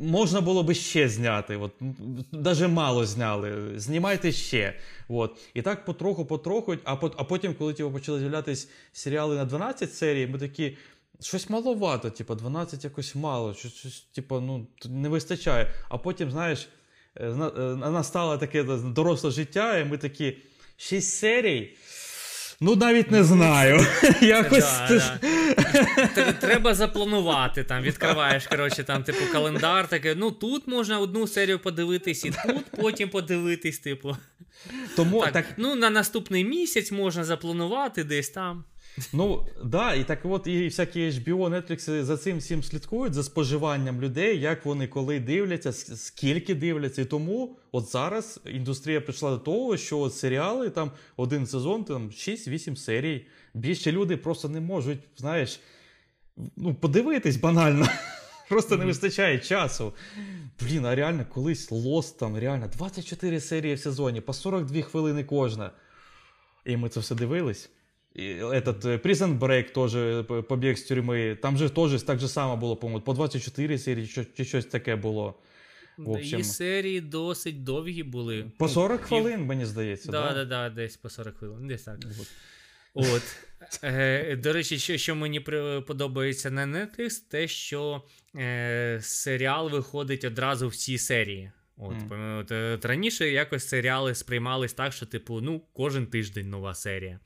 [0.00, 1.56] Можна було би ще зняти.
[1.56, 1.72] От,
[2.32, 3.72] Даже мало зняли.
[3.76, 4.74] Знімайте ще.
[5.08, 5.38] От.
[5.54, 6.76] І так потроху-потроху.
[6.84, 10.76] А а потім, коли типу, почали з'являтися серіали на 12 серій, ми такі.
[11.20, 15.72] Щось маловато, типу, 12 якось мало, щось, щось типу, ну, не вистачає.
[15.88, 16.68] А потім, знаєш,
[17.14, 20.36] е, е, настало таке доросле життя, і ми такі.
[20.76, 21.76] Шість серій.
[22.60, 23.86] Ну, навіть не знаю.
[24.20, 25.18] Якось да,
[26.14, 26.32] да.
[26.32, 27.64] Треба запланувати.
[27.64, 30.14] там, Відкриваєш коротше, там, типу, календар, таке.
[30.14, 34.16] Ну тут можна одну серію подивитись, і тут потім подивитись, типу.
[34.96, 35.44] Тому, так, так...
[35.56, 38.64] Ну, на наступний місяць можна запланувати десь там.
[39.12, 44.00] Ну, да, і так от і всякі HBO, Netflix за цим всім слідкують за споживанням
[44.00, 47.02] людей, як вони коли дивляться, скільки дивляться.
[47.02, 52.08] І тому от зараз індустрія прийшла до того, що от серіали там один сезон, там
[52.08, 53.26] 6-8 серій.
[53.54, 55.60] Більше люди просто не можуть, знаєш,
[56.56, 57.88] ну, подивитись банально.
[58.48, 59.92] Просто не вистачає часу.
[60.60, 65.70] Блін, а реально колись Lost там реально 24 серії в сезоні, по 42 хвилини кожна.
[66.64, 67.70] І ми це все дивились
[68.15, 71.37] Этот э, Prison Break тоже э, побіг з тюрми.
[71.41, 75.39] Там же теж так же само було, по-моєму, по 24 серії чи щось таке було.
[75.97, 78.51] В общем, І серії досить довгі були.
[78.57, 80.11] По 40 ну, хвилин, мені здається.
[80.11, 81.67] Так, да, да, да, десь по 40 хвилин.
[81.67, 81.99] Десь так.
[82.93, 83.23] От.
[83.83, 85.39] Е, До речі, що що мені
[85.87, 88.03] подобається на Netflix, те, що
[88.35, 91.51] е, серіал виходить одразу в цій серії.
[91.77, 92.39] От, mm.
[92.39, 97.19] от, от Раніше якось серіали сприймались так, що, типу, ну, кожен тиждень нова серія.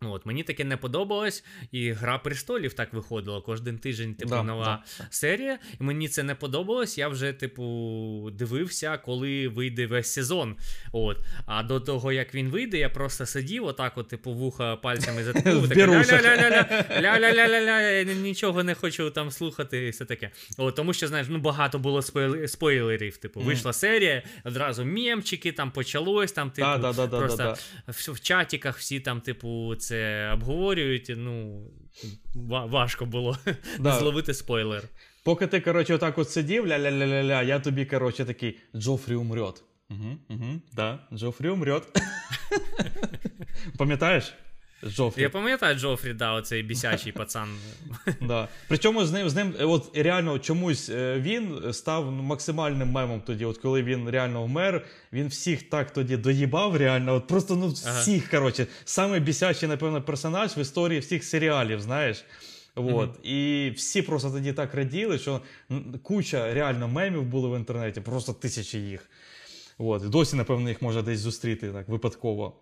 [0.00, 4.64] От, Мені таке не подобалось, і Гра престолів так виходила кожен тиждень, типу, Да, нова
[4.98, 5.06] да.
[5.10, 5.58] серія.
[5.80, 6.98] І мені це не подобалось.
[6.98, 10.56] Я вже, типу, дивився, коли вийде весь сезон.
[10.92, 11.18] От.
[11.46, 15.62] А до того, як він вийде, я просто сидів, отак, от, типу, вуха пальцями заткнув.
[15.62, 16.22] В таке, бірушах.
[16.22, 20.30] ля-ля-ля-ля-ля, ля-ля-ля-ля-ля, я нічого не хочу там слухати і все таке.
[20.58, 23.16] От, тому що, знаєш, ну багато було спойл- спойлерів.
[23.16, 26.68] Типу, вийшла серія, одразу мємчики, там почалось, там, типу,
[27.10, 27.56] просто
[27.88, 31.12] в чатіках всі там, типу, це обговорюють.
[31.16, 31.60] Ну,
[32.48, 33.36] важко було
[33.80, 33.98] Да.
[33.98, 34.82] зловити спойлер.
[35.24, 39.64] Поки ти, коротше, отак от сидів, ля-ля-ля-ля-ля, я тобі, коротше, такий Джофрі умрет.
[39.90, 41.82] Угу, угу, да, Джофрі умрет.
[43.78, 44.34] Пам'ятаєш?
[44.84, 45.22] Джофрі.
[45.22, 47.48] Я пам'ятаю Джофрі, да, оцей бісячий пацан.
[48.20, 48.48] Да.
[48.68, 53.44] Причому з ним, з ним, от реально чомусь е, він став ну, максимальним мемом тоді,
[53.44, 58.00] от коли він реально вмер, він всіх так тоді доїбав, реально, от просто ну Ага.
[58.00, 62.24] всіх, коротше, саме бісячий, напевно, персонаж в історії всіх серіалів, знаєш.
[62.74, 63.26] От.
[63.26, 65.40] І всі просто тоді так раділи, що
[66.02, 69.10] куча реально мемів було в інтернеті, просто тисячі їх.
[69.78, 70.08] От.
[70.08, 72.56] Досі, напевно, їх можна десь зустріти так, випадково.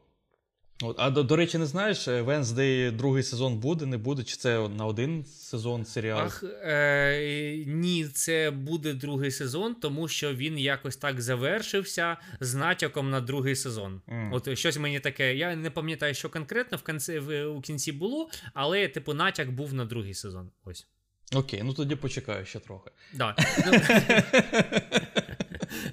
[0.84, 0.96] От.
[0.98, 4.86] А до, до речі, не знаєш, Венздей другий сезон буде, не буде, чи це на
[4.86, 6.20] один сезон серіал?
[6.20, 13.10] Ах, е, ні, це буде другий сезон, тому що він якось так завершився з натяком
[13.10, 14.00] на другий сезон.
[14.06, 14.32] Мгм.
[14.32, 15.36] От щось мені таке.
[15.36, 19.74] Я не пам'ятаю, що конкретно в кінці, в, у кінці було, але, типу, натяк був
[19.74, 20.50] на другий сезон.
[20.64, 20.86] Ось.
[21.34, 22.90] Окей, ну тоді почекаю ще трохи.
[23.14, 23.36] Да.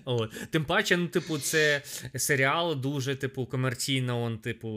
[0.06, 0.34] От.
[0.52, 1.82] Тим паче, ну, типу, це
[2.16, 4.68] серіал дуже, типу, комерційно, он, типу,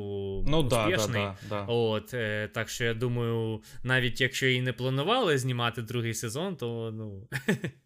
[0.46, 1.64] Ну да, да, да, да.
[1.64, 6.92] От, е, так що я думаю, навіть якщо і не планували знімати другий сезон, то
[6.94, 7.28] ну.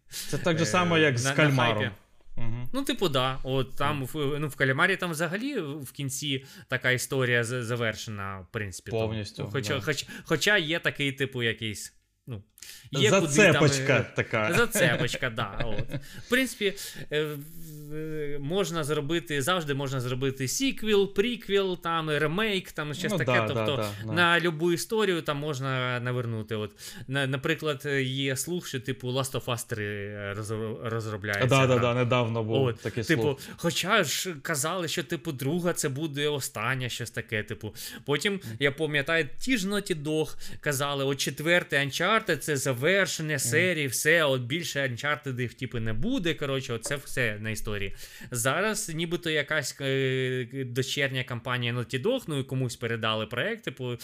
[0.09, 1.91] Це так же само, е, як з кальмаром.
[2.39, 2.69] Угу.
[2.73, 3.39] Ну, типу, да.
[3.43, 8.91] От там в, ну, в калямарі там взагалі в кінці така історія завершена, в принципі.
[8.91, 9.81] Повністю, Хоча, да.
[9.81, 11.98] хоч, хоча є такий, типу, якийсь.
[12.29, 12.41] Ну,
[12.91, 14.53] є куди там, е, така.
[14.53, 15.65] Зацепочка, да.
[15.65, 15.89] От.
[16.25, 16.73] В принципі,
[17.11, 17.37] е,
[18.39, 23.31] можна зробити, завжди можна зробити сіквел, приквел, там, ремейк, там щось Ну, таке.
[23.31, 24.13] да, тобто да, да, да.
[24.13, 26.55] на любу історію там можна навернути.
[26.55, 26.71] От,
[27.07, 29.85] на, наприклад, є слух, що типу Last of Us 3
[30.33, 31.47] розро- розробляється.
[31.47, 33.39] Да, да, да, недавно був От, такий типу, слух.
[33.57, 37.43] хоча ж казали, що типу друга це буде остання, щось таке.
[37.43, 43.87] Типу, потім я пам'ятаю, ті ж Naughty Dog казали, от четвертий Uncharted це завершення серії,
[43.87, 46.33] все, от більше Uncharted типу, не буде.
[46.33, 47.95] Коротше, це все на історії.
[48.31, 53.95] Зараз, нібито якась е, дочерня компанія Naughty Dog, ну і комусь передали проект, типу,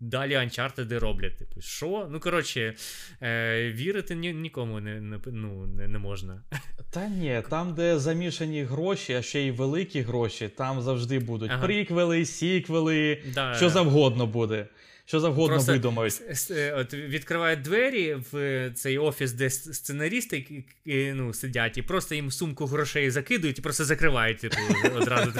[0.00, 1.36] далі Uncharted роблять.
[1.38, 2.08] Типу, що?
[2.10, 2.74] Ну коротше,
[3.22, 6.42] е, вірити ні, нікому не, не, ну, не, не можна.
[6.90, 11.66] Та ні, там, де замішані гроші, а ще й великі гроші, там завжди будуть Ага.
[11.66, 13.54] приквели, сіквели, Да.
[13.54, 14.66] що завгодно буде.
[15.08, 16.20] Що завгодно Просто видумають.
[16.50, 21.78] е, От відкривають двері в е, цей офіс, де с- сценаристи к- к- ну, сидять,
[21.78, 24.56] і просто їм сумку грошей закидують і просто закривають типу,
[24.96, 25.32] одразу.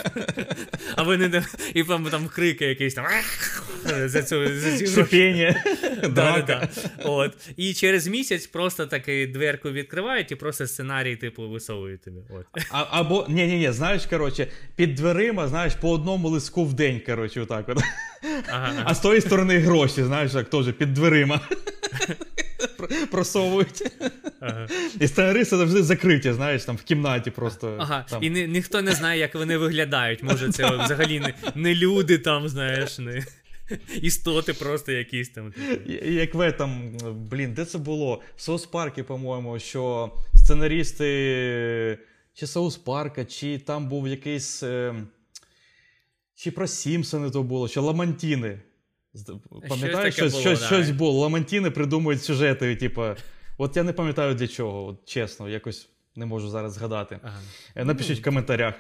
[0.96, 1.42] А вони не-
[1.74, 3.05] і там, там крики якісь там
[4.05, 4.48] за цю.
[4.94, 5.64] Шипіння,
[6.02, 6.68] Да, да,
[7.05, 7.37] От.
[7.57, 12.16] І через місяць просто таки дверку відкривають і просто сценарій, типу, висовують тобі.
[12.31, 12.46] От.
[12.70, 17.00] А, або ні, ні, ні, знаєш, коротше, під дверима, знаєш, по одному лиску в день,
[17.07, 17.68] коротше, отак.
[17.68, 17.79] От.
[18.48, 18.83] Ага, ага.
[18.85, 21.40] А з тої сторони гроші, знаєш, так теж під дверима.
[23.11, 23.83] Просовують.
[24.40, 24.66] ага.
[25.01, 27.77] І сценаристи завжди закриті, знаєш, там в кімнаті просто.
[27.81, 28.23] Ага, там.
[28.25, 30.23] і ні, ніхто не знає, як вони виглядають.
[30.23, 33.25] Може, це взагалі не, не люди там, знаєш, не
[34.03, 35.53] істоти просто якісь там.
[35.87, 36.90] І- Як в этом,
[37.31, 38.23] блін, де це було?
[38.37, 41.99] В Соус Паркі, по-моєму, що сценарісти
[42.35, 44.62] чи Соус Парка, чи там був якийсь.
[44.62, 44.95] е,
[46.38, 48.59] Чи про Сімпсони то було, чи Ламантіни.
[49.68, 50.66] Пам'ятаєш, щось, було, щось, да.
[50.66, 51.20] щось було.
[51.20, 53.05] Ламантіни придумують сюжети, типу.
[53.59, 57.18] От я не пам'ятаю для чого, от чесно, якось не можу зараз згадати.
[57.22, 57.40] Ага.
[57.74, 58.74] Е, Напишіть в коментарях.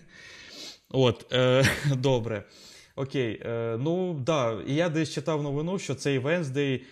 [0.88, 1.64] От, е,
[1.96, 2.44] добре.
[2.96, 3.42] Окей.
[3.44, 6.84] Е, ну, да, і я десь читав новину, що цей Венздей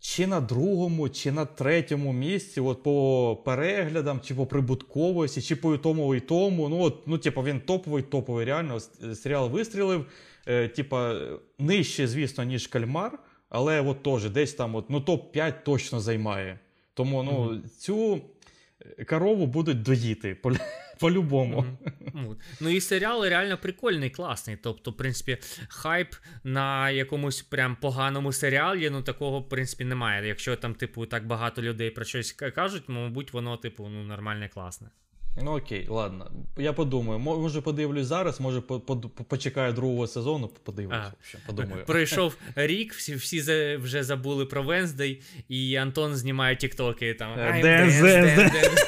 [0.00, 5.74] чи на другому, чи на третьому місці, от по переглядам, чи по прибутковості, чи по
[5.74, 6.68] і тому і тому.
[6.68, 8.80] Ну, от, ну, типу, він топовий, топовий, реально.
[9.14, 10.06] Серіал вистрілив.
[10.46, 11.20] Е, типа,
[11.58, 16.58] нижче, звісно, ніж кальмар, але от теж десь там, от, ну, топ-5 точно займає.
[16.94, 18.20] Тому ну, цю
[19.08, 20.52] корову будуть доїти по-
[21.00, 21.64] по-любому.
[22.14, 24.56] Ну, Ну і серіал реально прикольний, класний.
[24.56, 30.28] Тобто, в принципі, хайп на якомусь прям поганому серіалі, ну такого, в принципі, немає.
[30.28, 34.88] Якщо там, типу, так багато людей про щось кажуть, мабуть, воно, типу, ну, нормальне, класне.
[35.42, 36.30] Ну окей, ладно.
[36.56, 37.18] Я подумаю.
[37.18, 40.94] Може подивлюсь зараз, може по- по- почекаю другого сезону, подивлюсь.
[40.98, 41.12] Ага.
[41.20, 41.84] общем, Подумаю.
[41.86, 43.40] Пройшов рік, всі, всі
[43.76, 47.38] вже забули про Венздей, і Антон знімає тіктоки там.
[47.38, 48.62] Е, «I'm dance, dance, dance, dance, dance».
[48.62, 48.80] dance».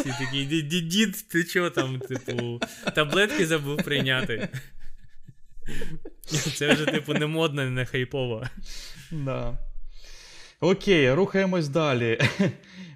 [0.00, 2.60] Всі такі, «Ді- ді- дід, ти чого там, типу,
[2.94, 4.48] таблетки забув прийняти.
[6.56, 8.44] Це вже, типу, не модно, не хайпово.
[9.10, 9.58] Да.
[10.62, 12.18] Окей, рухаємось далі.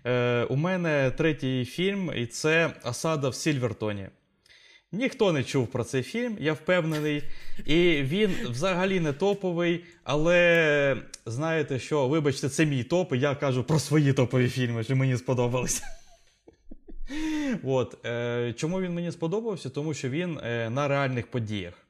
[0.09, 4.09] Е, у мене третій фільм, і це Осада в Сільвертоні.
[4.93, 7.23] Ніхто не чув про цей фільм, я впевнений.
[7.65, 13.65] І він взагалі не топовий, але знаєте що, вибачте, це мій топ, і я кажу
[13.65, 15.83] про свої топові фільми, що мені сподобалися.
[17.65, 19.71] От, е, чому він мені сподобався?
[19.71, 21.86] Тому що він е, на реальних подіях.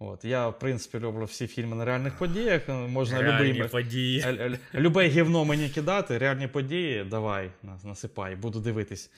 [0.00, 2.68] От, я, в принципі, люблю всі фільми на реальних подіях.
[2.68, 4.20] е, Можна Реальні любий, події.
[4.20, 7.50] Е, е, Любе гівно мені кидати, реальні події, давай,
[7.84, 9.10] насипай, буду дивитись.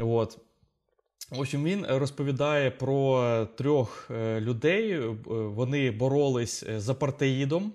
[0.00, 0.38] От.
[1.30, 4.98] В общем, він розповідає про трьох людей.
[5.26, 7.72] Вони боролись з апартеїдом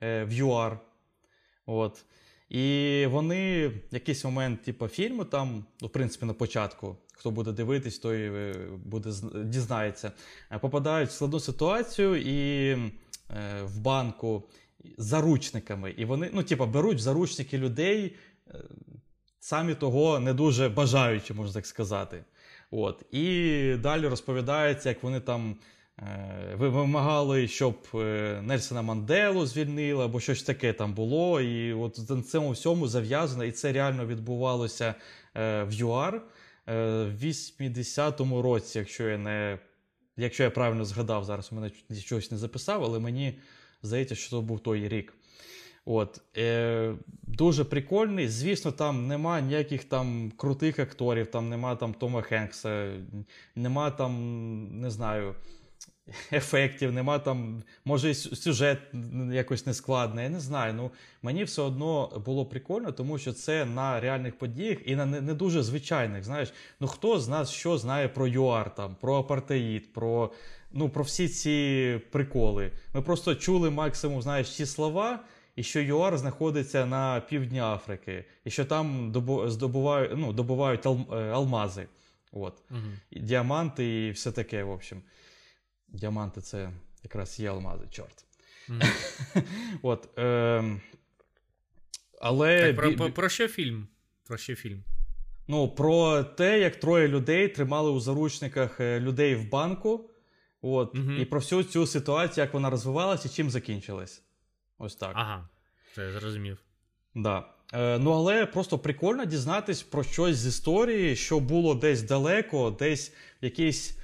[0.00, 0.78] в ЮАР.
[1.66, 2.04] От.
[2.48, 7.52] І вони в якийсь момент, типу, фільму, там, ну, в принципі, на початку, хто буде
[7.52, 10.12] дивитись, той е, буде зн- дізнається,
[10.52, 14.42] е, попадають в складну ситуацію і е, в банку
[14.98, 15.90] заручниками.
[15.90, 18.16] І вони, ну, типу, беруть заручники людей,
[18.48, 18.54] е,
[19.40, 22.24] самі того не дуже бажаючи, можна так сказати.
[22.70, 23.02] От.
[23.12, 25.56] І далі розповідається, як вони там
[26.56, 31.40] ви- вимагали, щоб е, Нельсона Манделу звільнили, або щось таке там було.
[31.40, 34.94] І от на цьому всьому зав'язано, і це реально відбувалося
[35.36, 36.22] е, в ЮАР е,
[37.04, 39.58] в 80-му році, якщо я не.
[40.16, 43.38] Якщо я правильно згадав, зараз у мене щось не записав, але мені
[43.82, 45.14] здається, що це був той рік.
[45.84, 48.28] От, е, дуже прикольний.
[48.28, 52.92] Звісно, там нема ніяких там крутих акторів, там нема там Тома Хенкса,
[53.56, 55.34] нема там, не знаю,
[56.32, 58.78] ефектів, нема там, може, сюжет
[59.32, 60.74] якось нескладний, я не знаю.
[60.74, 60.90] Ну,
[61.22, 65.34] мені все одно було прикольно, тому що це на реальних подіях і на не, не
[65.34, 66.24] дуже звичайних.
[66.24, 70.32] Знаєш, ну хто з нас що знає про ЮАР, там, про апартеїд, про,
[70.72, 72.72] ну, про всі ці приколи.
[72.94, 75.20] Ми просто чули максимум, знаєш, ці слова.
[75.56, 80.90] І що ЮАР знаходиться на півдні Африки, і що там добу- здобувають, ну, добувають е,
[81.16, 81.86] алмази.
[82.32, 82.62] От.
[82.70, 82.92] Мгм.
[83.10, 85.02] І діаманти і все таке, в общем.
[85.88, 86.70] Діаманти це
[87.02, 88.24] якраз є алмази, чорт.
[88.68, 88.82] Мгм.
[89.82, 90.80] От, ем,
[92.20, 93.88] але Так, про, про, що фільм?
[94.24, 94.84] Про що фільм?
[95.48, 100.10] ну, про те, як троє людей тримали у заручниках е, людей в банку.
[100.62, 101.20] От, Мгм.
[101.20, 104.22] І про всю цю ситуацію, як вона розвивалася і чим закінчилась.
[104.78, 105.12] Ось так.
[105.14, 105.48] Ага,
[105.94, 106.58] це я зрозумів.
[107.14, 107.44] Да.
[107.72, 113.12] Е, ну, але просто прикольно дізнатись про щось з історії, що було десь далеко, десь
[113.42, 113.98] в якійсь.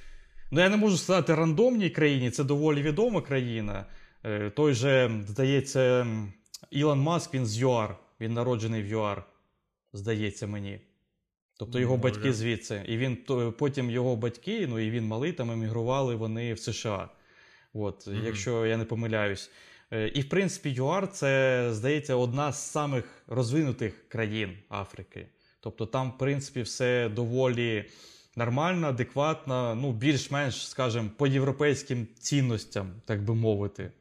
[0.51, 3.85] Ну, я не можу сказати рандомній країні, це доволі відома країна.
[4.23, 6.07] Е, той же, здається,
[6.71, 9.23] Ілон Маск, він з ЮАР, він народжений в ЮАР,
[9.93, 10.79] здається мені.
[11.57, 12.03] Тобто його Може.
[12.03, 12.83] батьки звідси.
[12.87, 13.17] І він
[13.57, 17.09] потім його батьки, ну і він малий, там емігрували вони в США.
[17.73, 18.21] От, Мгм.
[18.25, 19.51] якщо я не помиляюсь.
[19.91, 25.27] Е, І в принципі, ЮАР це, здається, одна з самих розвинутих країн Африки.
[25.59, 27.85] Тобто там, в принципі, все доволі
[28.35, 33.91] нормально, адекватно, ну, більш-менш, скажімо, по європейським цінностям, так би мовити.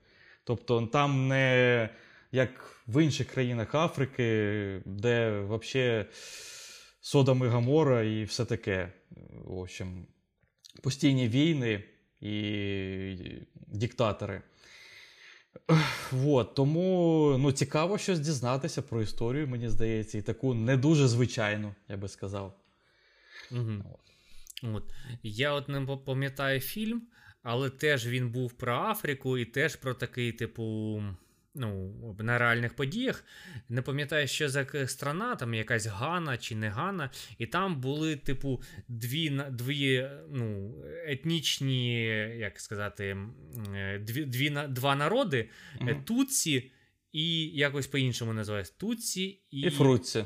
[0.44, 1.88] Тобто там не
[2.33, 6.07] як в інших країнах Африки, де взагалі
[7.01, 8.92] Содом і Гамора і все таке.
[9.44, 10.07] В общем,
[10.83, 11.85] постійні війни
[12.20, 13.16] і
[13.66, 14.42] диктатори.
[16.12, 21.75] Вот, тому ну, цікаво щось дізнатися про історію, мені здається, і таку не дуже звичайну,
[21.88, 22.55] я би сказав.
[23.51, 23.85] Угу.
[24.72, 24.94] От.
[25.22, 27.03] Я от не пам'ятаю фільм,
[27.42, 31.03] але теж він був про Африку і теж про такий, типу,
[31.55, 33.24] ну, на реальних подіях.
[33.68, 38.62] Не пам'ятаю, що за страна, там якась Гана чи не Гана, і там були, типу,
[38.88, 40.74] дві, дві ну,
[41.07, 42.03] етнічні,
[42.38, 43.16] як сказати,
[43.74, 45.48] е, дві, дві, два народи:
[45.81, 46.05] е, Мгм.
[46.05, 46.70] Туці
[47.12, 48.74] і якось по-іншому називається.
[48.79, 49.61] Туці і.
[49.61, 50.24] І Фруці.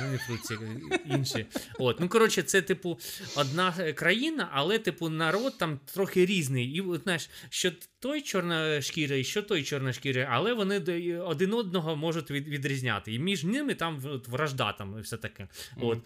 [0.00, 0.58] Ну, не фруці,
[1.04, 1.46] інші.
[1.78, 2.98] От, ну коротше, це, типу,
[3.36, 6.66] одна країна, але, типу, народ там трохи різний.
[6.66, 10.78] І знаєш, що той чорношкірий, що той чорношкірий, але вони
[11.18, 13.14] один одного можуть від, відрізняти.
[13.14, 15.48] І між ними там от, вражда там і все таке.
[15.76, 15.86] Мгм.
[15.86, 15.98] От.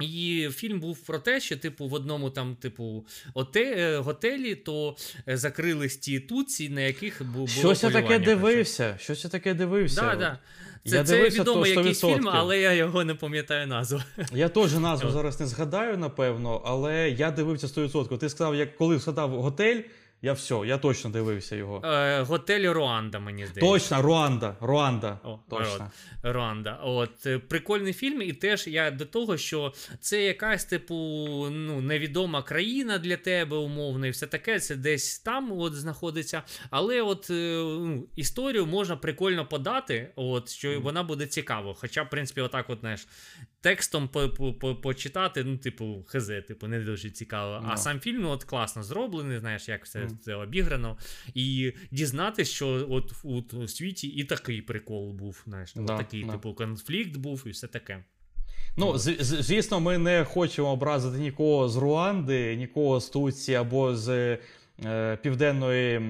[0.00, 4.96] І фільм був про те, що, типу, в одному там, типу, оте, е, готелі, то
[5.28, 8.96] е, закрились ті туці, на яких було Щось я таке дивився.
[9.00, 10.00] Щось я таке дивився.
[10.00, 10.38] Да, да.
[10.88, 12.14] Це, Я це дивився, відомо то який 100%.
[12.14, 14.00] фільм, але я його не пам'ятаю назву.
[14.32, 18.18] Я теж назву зараз не згадаю, напевно, але я дивився 100%.
[18.18, 19.80] Ти сказав, як коли згадав готель,
[20.22, 21.82] я все, я точно дивився його.
[21.84, 23.72] Е, Готель Руанда, мені здається.
[23.72, 24.56] Точно, Руанда.
[24.60, 25.18] Руанда.
[25.24, 25.90] О, точно.
[26.22, 26.80] Руанда.
[26.82, 30.94] От е, прикольний фільм, і теж я до того, що це якась, типу,
[31.50, 34.60] ну, невідома країна для тебе, умовно, і все таке.
[34.60, 36.42] Це десь там от знаходиться.
[36.70, 41.74] Але от е, ну, історію можна прикольно подати, от, що вона буде цікаво.
[41.74, 43.06] Хоча, в принципі, отак, от, знаєш,
[43.60, 47.60] текстом по- по- по- почитати, ну, типу, хз, типу, не дуже цікаво.
[47.66, 47.76] А Ну.
[47.76, 50.18] сам фільм от класно зроблений, знаєш, як все Мгм.
[50.18, 50.96] це обіграно.
[51.34, 53.12] І дізнатись, що от
[53.54, 56.32] у, світі і такий прикол був, знаєш, Да, такий, да.
[56.32, 58.04] типу, конфлікт був і все таке.
[58.76, 63.96] Ну, з- з- звісно, ми не хочемо образити нікого з Руанди, нікого з Туції або
[63.96, 64.38] з
[64.84, 66.00] е, Південної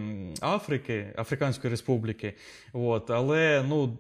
[0.40, 2.34] Африки, Африканської Республіки.
[2.72, 3.98] От, але ну,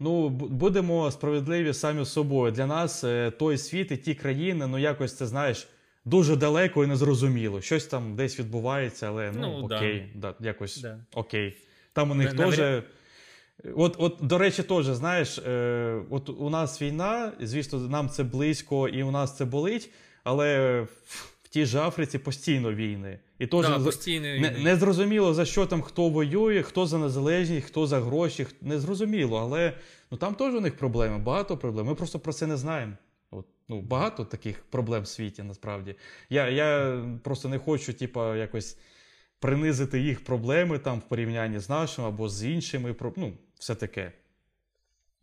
[0.00, 2.52] ну, будемо справедливі самі з собою.
[2.52, 5.68] Для нас е, той світ і ті країни, ну якось це знаєш.
[6.04, 7.60] Дуже далеко і незрозуміло.
[7.60, 10.34] Щось там десь відбувається, але ну, Ну, окей, да.
[10.40, 10.98] якось Да.
[11.14, 11.56] окей.
[11.92, 12.58] Там у них На- теж.
[12.58, 12.82] навряд-
[13.74, 18.88] От, от, до речі, теж, знаєш, е, от у нас війна, звісно, нам це близько
[18.88, 19.90] і у нас це болить,
[20.24, 23.18] але в, в тій же Африці постійно війни.
[23.38, 27.86] І теж Да, не, не, зрозуміло, за що там хто воює, хто за незалежність, хто
[27.86, 29.72] за гроші, не зрозуміло, але
[30.10, 31.86] ну, там теж у них проблеми, багато проблем.
[31.86, 32.92] Ми просто про це не знаємо.
[33.30, 35.94] От, ну, багато таких проблем в світі, насправді.
[36.30, 38.78] Я, я просто не хочу, типа, якось
[39.40, 42.94] принизити їх проблеми там в порівнянні з нашими або з іншими.
[43.16, 44.12] Ну, все таке.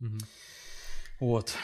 [0.00, 0.18] Мгм.
[1.20, 1.58] От.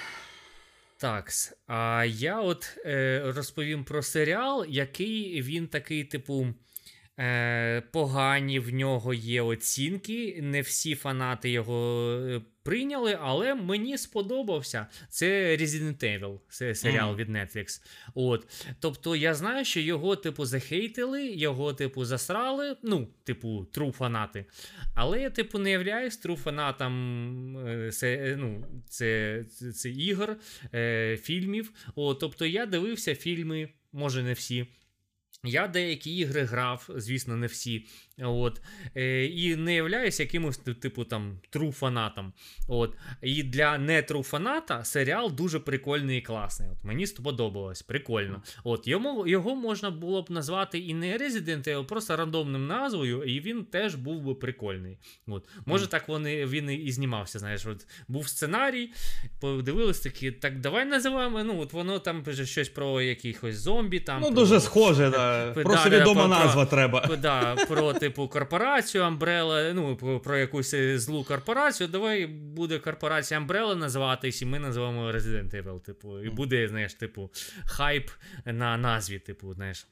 [1.02, 1.30] Так,
[1.66, 6.46] а я от е, розповім про серіал, який він такий, типу,
[7.18, 10.38] е, погані в нього є оцінки.
[10.42, 14.86] Не всі фанати його е, прийняли, але мені сподобався.
[15.08, 17.16] Це Resident Evil, це серіал Мгм.
[17.16, 17.82] від Netflix.
[18.14, 18.46] От.
[18.80, 22.76] Тобто я знаю, що його, типу, захейтили, його, типу, засрали.
[22.82, 24.44] Ну, типу, тру фанати.
[24.94, 30.36] Але я, типу, не являюсь тру фанатом е, се, е, ну, це, це, це ігор,
[30.74, 31.72] е, фільмів.
[31.94, 34.66] О, тобто я дивився фільми, може не всі.
[35.44, 37.86] Я деякі ігри грав, звісно, не всі.
[38.18, 38.60] От,
[38.96, 42.32] е, і не являюсь якимось типу там тру фанатом.
[42.68, 46.68] От, і для не тру фаната серіал дуже прикольний і класний.
[46.70, 48.42] От, мені сподобалось, прикольно.
[48.64, 53.40] От, йому, його можна було б назвати і не Resident Evil, просто рандомним назвою, і
[53.40, 54.98] він теж був би прикольний.
[55.26, 57.38] От, може, так вони, він і- знімався.
[57.38, 58.90] Знаєш, от, був сценарій,
[59.40, 61.44] подивились такі, так давай називаємо.
[61.44, 64.00] Ну, от воно там вже щось про якихось зомбі.
[64.00, 65.46] Там, Ну, про- дуже схоже, да.
[65.46, 67.16] Да, просто да, відома про- назва треба.
[67.22, 71.88] Да, про типу корпорацію Umbrella, ну про, якусь злу корпорацію.
[71.88, 75.80] Давай буде корпорація Umbrella називатись, і ми називаємо Resident Evil.
[75.80, 77.30] Типу, і буде, знаєш, типу,
[77.64, 78.10] хайп
[78.44, 79.86] на назві, типу, знаєш.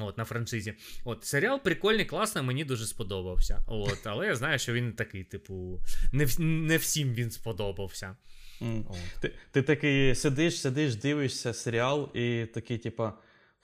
[0.00, 0.74] От, на франшизі.
[1.04, 3.64] От, серіал прикольний, класний, мені дуже сподобався.
[3.66, 5.80] От, але я знаю, що він такий, типу,
[6.12, 8.16] не, не всім він сподобався.
[8.62, 8.86] М.
[8.88, 9.20] От.
[9.20, 13.12] Ти, ти такий сидиш, сидиш, дивишся серіал, і такий, типа,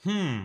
[0.03, 0.39] хм,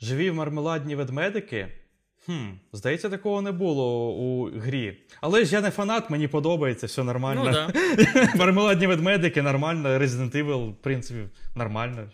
[0.00, 1.85] живі мармеладні ведмедики.
[2.26, 4.98] Хм, здається, такого не було у грі.
[5.20, 7.42] Але ж я не фанат, мені подобається, все нормально.
[7.44, 8.32] Ну, да.
[8.36, 9.88] Мармеладні ведмедики, нормально.
[9.88, 11.20] Resident Evil, в принципі,
[11.54, 12.10] нормально.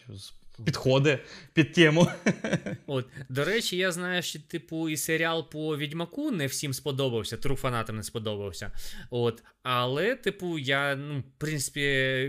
[0.65, 1.19] Підходить
[1.53, 2.09] під тему.
[2.87, 7.57] От, до речі, я знаю, що типу і серіал по Відьмаку не всім сподобався, тру
[7.57, 8.71] фанатам не сподобався.
[9.11, 11.81] От, але, типу, я, ну, в принципі,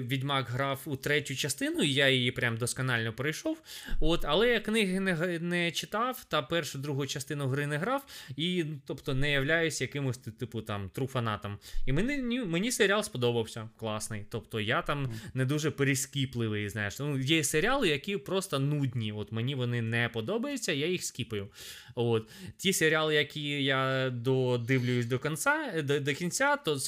[0.08, 3.62] Відьмак грав у третю частину, і я її прям досконально пройшов.
[4.00, 8.06] От, але я книги не, не читав та першу другу частину гри не грав,
[8.38, 11.58] і тобто не являюсь якимось типу там тру фанатом.
[11.86, 14.26] І мені, ні- мені серіал сподобався, класний.
[14.30, 17.00] Тобто я там не дуже перескіпливий, знаєш.
[17.00, 19.12] Ну, є серіали, які просто нудні.
[19.12, 21.48] От мені вони не подобаються, я їх скіпаю.
[21.96, 22.30] От.
[22.58, 26.80] Ті серіали, які я додивлююсь до кінця, до, до кінця, то,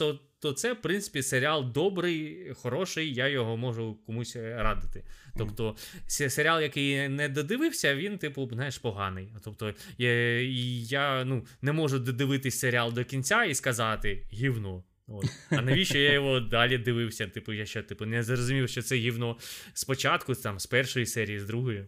[0.46, 5.04] то, це, в принципі, серіал добрий, хороший, я його можу комусь радити.
[5.38, 5.76] Тобто,
[6.08, 9.34] серіал, який не додивився, він, типу, знаєш, поганий.
[9.43, 10.41] Тобто, я,
[10.82, 14.84] я ну, не можу додивитись серіал до кінця і сказати гівно.
[15.08, 15.26] От.
[15.50, 17.28] А навіщо я його далі дивився?
[17.28, 19.38] Типу, я ще типу, не зрозумів, що це гівно
[19.74, 21.88] спочатку, там, з першої серії, з другої.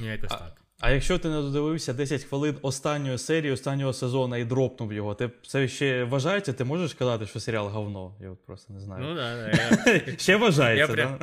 [0.00, 0.63] Ну, якось А, так.
[0.80, 5.30] А якщо ти не додивився 10 хвилин останньої серії, останнього сезону і дропнув його, ти
[5.46, 6.52] це ще вважається?
[6.52, 8.14] Ти можеш сказати, що серіал говно?
[8.22, 9.04] Я от просто не знаю.
[9.04, 9.92] Ну да, да.
[10.06, 11.18] Я, Ще вважається, я прям,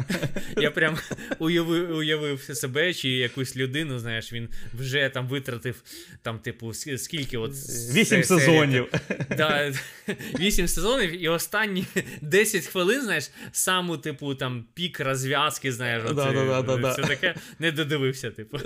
[0.56, 0.62] да?
[0.62, 0.98] я прям
[1.40, 5.84] уявив, уявив себе чи якусь людину, знаєш, він вже там витратив
[6.22, 7.52] там, типу, скільки от
[7.94, 8.88] Вісім сезонів.
[9.38, 9.74] Да,
[10.40, 11.86] 8 сезонів, і останні
[12.22, 16.92] 10 хвилин, знаєш, саму, типу, там пік розв'язки, знаєш, оце, Да-да-да-да-да.
[16.92, 18.58] все таке не додивився, типу.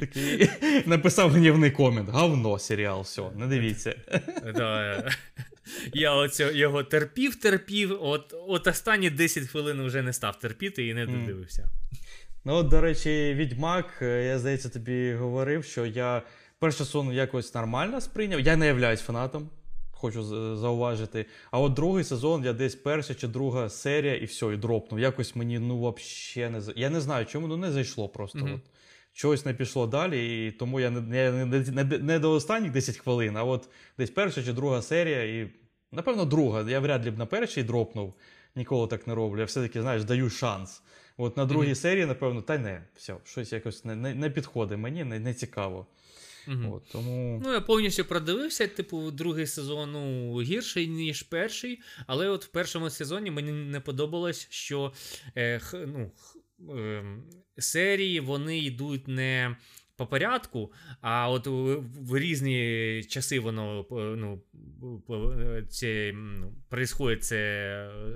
[0.00, 0.50] Такий
[0.86, 2.08] написав гнівний комент.
[2.08, 3.94] Говно серіал, все, не дивіться.
[4.54, 5.04] Да.
[5.94, 10.94] Я оцю, його терпів, терпів, от, от останні 10 хвилин вже не став терпіти і
[10.94, 11.68] не додивився.
[12.44, 16.22] Ну, от, до речі, Відьмак, е, я здається, тобі говорив, що я
[16.58, 18.40] перший сон якось нормально сприйняв.
[18.40, 19.50] Я не являюсь фанатом,
[19.90, 20.22] хочу
[20.56, 21.26] зауважити.
[21.50, 25.00] А от другий сезон я десь перша чи друга серія, і все, і дропнув.
[25.00, 28.38] Якось мені ну взагалі не Я не знаю, чому ну не зайшло просто.
[28.38, 28.54] Мгм.
[28.54, 28.60] От.
[29.16, 33.36] Чогось не пішло далі, і тому я не, не, не, не, до останніх 10 хвилин,
[33.36, 35.50] а от десь перша чи друга серія, і
[35.92, 36.70] напевно друга.
[36.70, 38.14] Я вряд ли б на першій дропнув.
[38.54, 39.38] Ніколи так не роблю.
[39.38, 40.82] Я все-таки, знаєш, даю шанс.
[41.16, 45.04] От на другій серії, напевно, та не, все, щось якось не, не, не підходить мені,
[45.04, 45.86] не, не цікаво.
[46.46, 46.72] Мгм.
[46.72, 47.42] От, тому...
[47.44, 51.80] Ну, я повністю продивився, типу, другий сезон ну, гірший, ніж перший.
[52.06, 54.92] Але от в першому сезоні мені не подобалось, що
[55.36, 56.35] е, х, ну, х,
[57.58, 59.56] серії вони йдуть не.
[59.96, 64.42] По порядку, а от в, різні часи воно е, ну,
[65.40, 67.38] е, це, ну, происходить це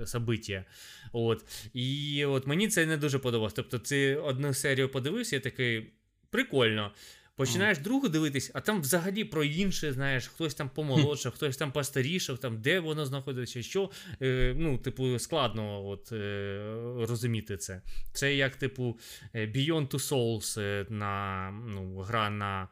[0.01, 0.65] е, собиття.
[1.13, 1.69] От.
[1.73, 3.53] І от мені це не дуже подобалось.
[3.53, 5.93] Тобто, ти одну серію подивився, і такий
[6.29, 6.91] прикольно.
[7.35, 12.37] Починаєш другу дивитись, а там взагалі про інше, знаєш, хтось там помолодшав, хтось там постарішав,
[12.37, 13.89] там де воно знаходиться, що.
[14.21, 16.61] Е, ну, типу, складно от, е,
[16.99, 17.81] розуміти це.
[18.13, 18.99] Це як, типу,
[19.33, 22.67] е, Beyond Two Souls е, на ну, гра на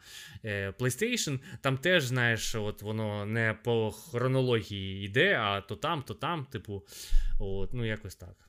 [0.45, 1.39] е, PlayStation.
[1.62, 6.84] Там теж, знаєш, от воно не по хронології йде, а то там, то там, типу,
[7.39, 8.49] от, ну, якось так.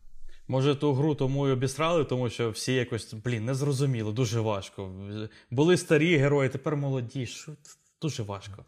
[0.50, 4.92] Може, ту гру тому і обісрали, тому що всі якось, блін, не зрозуміло, дуже важко.
[5.50, 7.26] Були старі герої, тепер молоді.
[7.26, 7.52] Що?
[8.02, 8.64] Дуже важко.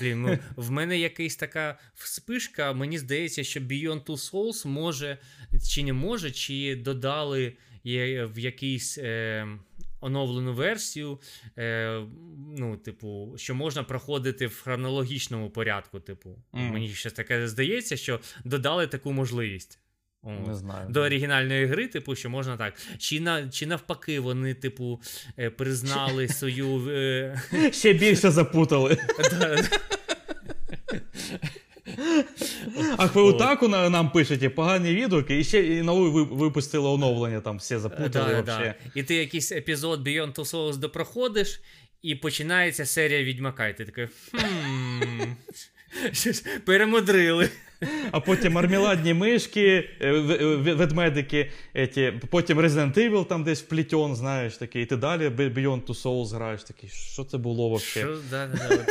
[0.00, 2.72] Блін, ну в мене якась така вспишка.
[2.72, 5.18] Мені здається, що Beyond Two Souls може,
[5.70, 7.52] чи не може, чи додали
[7.84, 9.46] в якийсь е,
[10.00, 11.20] оновлену версію.
[11.58, 12.02] Е,
[12.56, 16.00] ну, типу, що можна проходити в хронологічному порядку.
[16.00, 16.72] Типу, Мгм.
[16.72, 19.78] мені щось таке здається, що додали таку можливість.
[20.24, 20.88] Не знаю.
[20.90, 22.74] До оригінальної гри, типу, що можна так.
[22.98, 25.00] Чи, на, чи навпаки, вони, типу,
[25.38, 26.88] е, признали свою.
[26.90, 27.42] Е,
[27.72, 28.96] Ще більше запутали.
[32.96, 37.56] А ви отаку нам пишете погані відгуки, і ще і нові ви- випустили оновлення, там
[37.56, 38.74] все запутали вообще.
[38.94, 41.60] І ти якийсь епізод Beyond Two Souls допроходиш,
[42.02, 44.06] і починається серія Відьмака, і ти такий.
[44.30, 45.22] Хм.
[46.64, 47.48] Перемудрили.
[48.10, 54.56] А потім мармеладні мишки, е, в- ведмедики, еті, потім Resident Evil там десь вплетен, знаєш,
[54.56, 58.00] такий, і ти далі Beyond Two Souls граєш, такий, що це було вообще?
[58.00, 58.86] Що, да, да.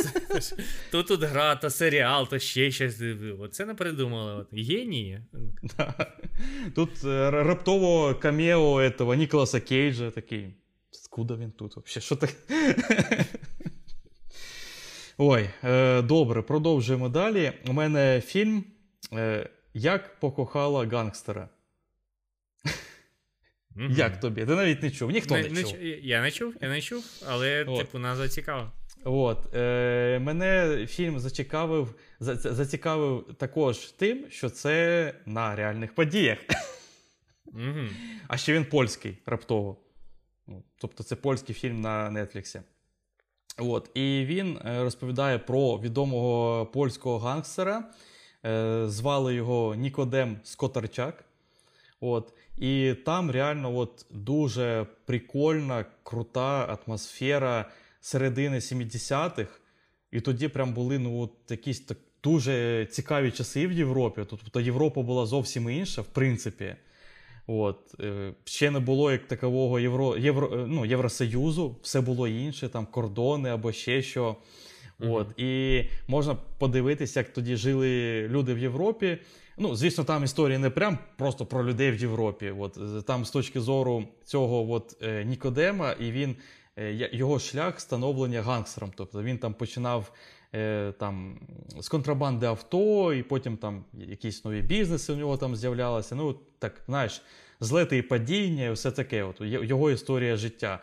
[0.92, 3.02] То тут гра, то серіал, то ще щось.
[3.40, 4.34] Оце не придумали.
[4.34, 4.48] От.
[4.54, 5.20] Генії.
[5.78, 5.94] Да.
[6.76, 10.54] Тут е, раптово камео этого Ніколаса Кейджа такий.
[10.92, 12.02] Скуда він тут вообще?
[12.02, 12.30] Що так?
[15.24, 17.52] Ой, е, добре, продовжуємо далі.
[17.68, 18.64] У мене фільм
[19.14, 21.50] е, Як покохала гангстера.
[23.76, 23.92] Мгм.
[23.92, 24.46] Як тобі?
[24.46, 25.82] Ти навіть не чув, ніхто не, Не- чув.
[26.02, 27.78] Я не чув, я не чув, але, От.
[27.80, 28.72] типу, назва цікава.
[29.04, 36.38] От, е, мене фільм зацікавив, за- за- зацікавив також тим, що це на реальних подіях.
[37.46, 37.88] Угу.
[38.28, 39.78] А ще він польський раптово.
[40.48, 42.62] Ну, Тобто це польський фільм на Нетфліксі.
[43.62, 47.84] От, і він е, розповідає про відомого польського гангстера.
[48.46, 51.24] Е, звали його Нікодем Скотарчак.
[52.00, 57.70] От, і там реально от дуже прикольна, крута атмосфера
[58.02, 59.60] середини 70-х.
[60.12, 64.22] І тоді прям були ну, от, якісь так дуже цікаві часи в Європі.
[64.30, 66.76] Тобто Європа була зовсім інша, в принципі.
[67.52, 72.70] От, е, ще не було як такового Євро, Євро, е, ну, Євросоюзу, все було інше,
[72.70, 74.36] там кордони або ще що.
[75.00, 79.18] От, І можна подивитися, як тоді жили люди в Європі.
[79.58, 82.54] Ну, звісно, там історії не прям просто про людей в Європі.
[82.60, 86.36] От, там з точки зору цього от, е, Нікодема, і він,
[87.12, 88.92] його шлях становлення гангстером.
[88.96, 90.12] Тобто він там починав
[90.56, 91.40] е, там,
[91.80, 96.16] з контрабанди авто, і потім там якісь нові бізнеси у нього там з'являлися.
[96.16, 97.22] Ну, так, знаєш,
[97.60, 99.24] злети і падіння, і все таке.
[99.24, 100.80] От, його історія життя.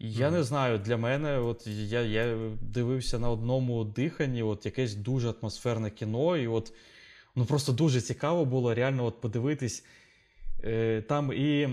[0.00, 5.30] Я не знаю, для мене, от я я дивився на одному диханні, от якесь дуже
[5.30, 6.72] атмосферне кіно, і от
[7.36, 9.84] ну просто дуже цікаво було реально от подивитись.
[10.64, 11.68] Е, Там і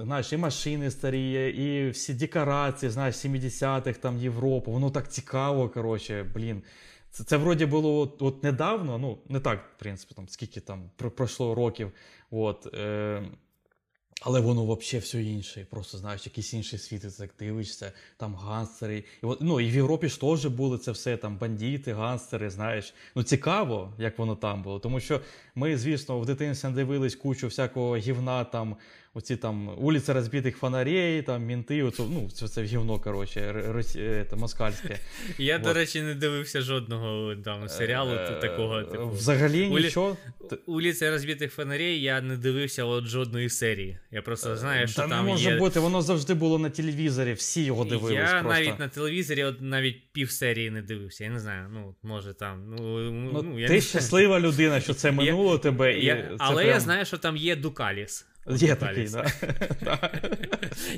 [0.00, 4.72] знаєш, і машини старі, і всі декорації, знаєш, 70-х там Європу.
[4.72, 6.62] Воно так цікаво, коротше, блін.
[7.10, 10.90] Це це вроді було от, от недавно, ну не так, в принципі, там скільки там
[10.96, 11.92] пройшло років.
[12.30, 13.22] От, е,
[14.24, 15.66] але воно взагалі все інше.
[15.70, 19.04] Просто знаєш, якийсь інший світ, це дивишся, там гангстери.
[19.22, 22.94] І ну, і в Європі ж теж були це все, там бандити, гангстери, знаєш.
[23.14, 24.78] Ну цікаво, як воно там було.
[24.78, 25.20] Тому що
[25.54, 28.76] ми, звісно, в дитинстві дивились кучу всякого гівна там
[29.14, 33.64] оці там вулиці розбитих фонарей, там мінти, оце, ну, це, це гівно, коротше,
[34.30, 34.98] це, москальське.
[35.38, 38.82] Я, до речі, не дивився жодного там серіалу Е, такого.
[38.82, 39.08] типу.
[39.08, 40.16] Взагалі нічого.
[40.66, 43.98] Уліці розбитих фонарей я не дивився от жодної серії.
[44.10, 45.56] Я просто знаю, що Та там не може є...
[45.58, 48.14] бути, воно завжди було на телевізорі, всі його дивились.
[48.18, 48.48] Я просто.
[48.48, 51.24] навіть на телевізорі от навіть пів серії не дивився.
[51.24, 52.64] Я не знаю, ну може там.
[52.70, 53.80] Ну, Ну, ну, я ти не...
[53.80, 55.98] щаслива людина, що це минуло я, тебе.
[55.98, 56.74] і я, це Але прям...
[56.74, 58.26] я знаю, що там є Дукаліс.
[58.46, 59.30] Є такий, да.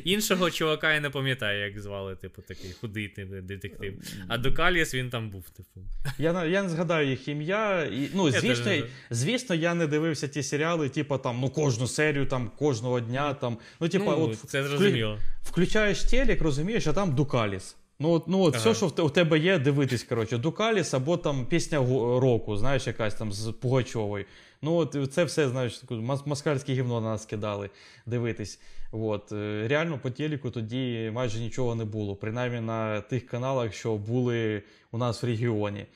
[0.05, 3.94] Іншого чувака я не пам'ятаю, як звали, типу, такий худий детектив.
[4.28, 5.80] А Дукаліс він там був, типу.
[6.18, 7.84] Я я не згадаю їх ім'я.
[7.84, 12.26] І, Ну, звісно, я звісно, я не дивився ті серіали, типу там, ну, кожну серію,
[12.26, 13.34] там, кожного дня.
[13.34, 15.18] там, Ну, типу, ну, от, це зрозуміло.
[15.42, 17.76] Включаєш телек, розумієш, а там Дукаліс.
[17.99, 18.72] Ну, от, ну, от ага.
[18.72, 21.78] все, що у тебе є, дивитись, коротше, Дукаліс або там пісня
[22.20, 24.24] року, знаєш, якась там з Пугачовою.
[24.63, 25.83] Ну, от це все, знаєш,
[26.27, 27.71] москальське гівно на нас кидали
[28.07, 28.61] дивитись.
[28.93, 29.33] От.
[29.33, 34.63] Е, реально по телеку тоді майже нічого не було, принаймні на тих каналах, що були
[34.91, 35.87] у нас в регіоні.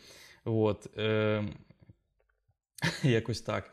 [0.44, 0.88] От.
[3.02, 3.70] Якось так.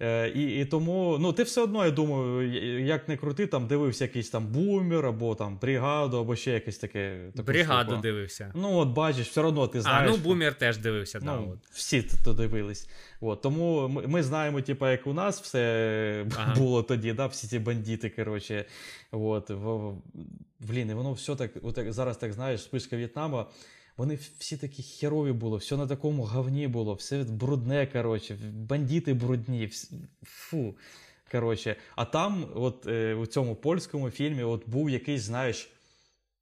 [0.00, 2.50] Е, І і тому, ну, ти все одно, я думаю,
[2.86, 7.18] як не крути, там дивився якийсь там бумер, або там бригаду, або ще якесь таке.
[7.34, 8.02] Бригаду штуку.
[8.02, 8.52] дивився.
[8.54, 10.10] Ну, от бачиш, все одно ти знаєш.
[10.10, 11.58] А, ну бумер теж дивився, ну, да, от.
[11.70, 12.88] Всі то дивились.
[13.20, 16.54] От, Тому ми, ми знаємо, типу, як у нас все ага.
[16.58, 18.64] було тоді, да, всі ці бандити, коротше.
[19.10, 19.92] От, в,
[20.60, 23.46] Блін, і воно все так, от, зараз так знаєш, спишка В'єтнама.
[23.96, 29.70] Вони всі такі херові були, все на такому говні було, все брудне, коротше, бандити брудні.
[30.22, 30.74] Фу.
[31.30, 31.76] Коротше.
[31.96, 35.70] А там, от е, у цьому польському фільмі, от був якийсь, знаєш.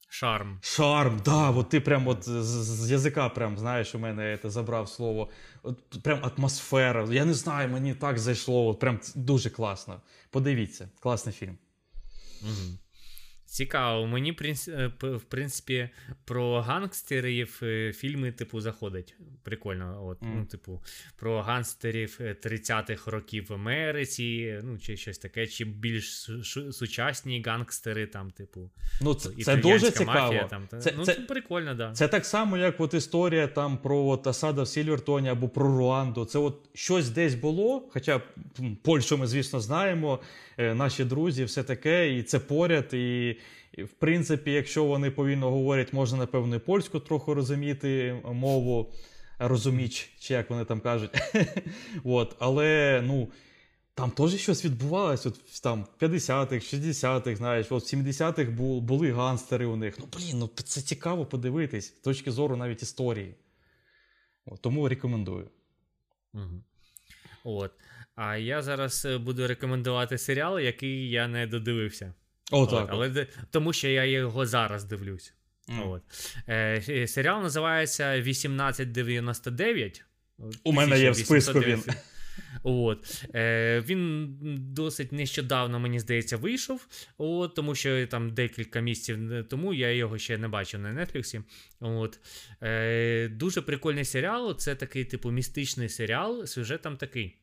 [0.09, 0.59] Шарм.
[0.63, 4.89] Шарм, да, от ти прям от з, з язика прям, знаєш, у мене це забрав
[4.89, 5.29] слово.
[5.63, 7.09] От Прям атмосфера.
[7.11, 8.67] Я не знаю, мені так зайшло.
[8.67, 10.01] От Прям дуже класно.
[10.31, 11.59] Подивіться, класний фільм.
[12.43, 12.79] Угу.
[13.55, 14.37] Цікаво, мені
[14.69, 15.89] е, в принципі
[16.25, 19.15] про гангстерів е, фільми, типу, заходять.
[19.43, 20.07] Прикольно.
[20.07, 20.33] От, mm.
[20.35, 20.83] ну, типу,
[21.17, 26.31] Про гангстерів 30-х е, років в Америці, ну, чи щось таке, чи більш
[26.73, 28.71] сучасні гангстери, там, типу.
[29.03, 30.21] Ну, Це це дуже цікаво.
[30.21, 31.93] Мафія, там, це, ну, це, це прикольно, да.
[31.93, 36.25] Це так само, як от історія там про от, Асада в Сільвертоні або про Руанду.
[36.25, 38.21] Це от щось десь було, хоча
[38.83, 40.21] Польщу ми, звісно, знаємо.
[40.59, 42.95] Наші друзі, все таке, і це поряд.
[42.95, 43.37] І,
[43.83, 48.93] в принципі, якщо вони повільно говорять, можна, напевно, і польську трохи розуміти мову,
[49.39, 51.11] розуміч, чи як вони там кажуть.
[52.05, 53.29] От, Але ну.
[53.97, 58.51] Там теж щось відбувалося от там 50-х, 60-х, знаєш, от в 70-х
[58.81, 59.99] були ганстери у них.
[59.99, 63.35] Ну, блін, ну це цікаво подивитись з точки зору навіть історії.
[64.47, 65.51] От, Тому рекомендую.
[66.35, 66.63] Угу.
[67.45, 67.73] От.
[68.15, 72.15] А я зараз е, буду рекомендувати серіал, який я не додивився.
[72.51, 72.85] О, так.
[72.85, 75.35] От, але Тому що я його зараз дивлюсь.
[75.69, 75.91] Mm.
[75.91, 76.03] От.
[76.49, 80.05] Е, Серіал називається 1899.
[80.65, 81.83] У мене є в списку він.
[82.63, 83.27] От.
[83.35, 84.37] Е, Він
[84.75, 86.87] досить нещодавно, мені здається, вийшов,
[87.19, 91.43] от, тому що там декілька місяців тому я його ще не бачив на Нетфліксі.
[91.81, 92.19] От.
[92.63, 94.59] Е, Дуже прикольний серіал.
[94.59, 96.47] Це такий, типу, містичний серіал.
[96.47, 97.37] Сюжет там такий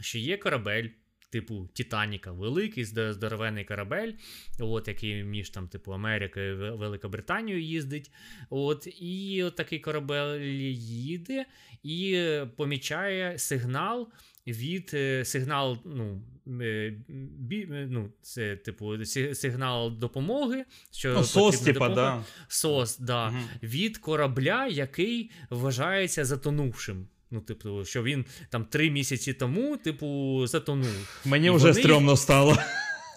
[0.00, 0.88] що є корабель.
[1.32, 4.12] Типу Титаніка, великий здоровений корабель,
[4.60, 8.10] от, який між там, типу, Америкою і Великобританією їздить.
[8.50, 11.46] От, І от такий корабель їде
[11.82, 14.08] і помічає сигнал
[14.46, 16.22] від е, сигнал, ну,
[16.60, 19.04] е, бі, ну, це, типу,
[19.34, 20.64] сигнал допомоги.
[20.90, 22.24] що ну, СОС, типа, да.
[22.48, 23.38] СОС, да, угу.
[23.62, 27.06] від корабля, який вважається затонувшим.
[27.32, 31.20] Ну, типу, що він там три місяці тому, типу, затонув.
[31.24, 31.80] Мені і вже вони...
[31.80, 32.58] стрьомно стало.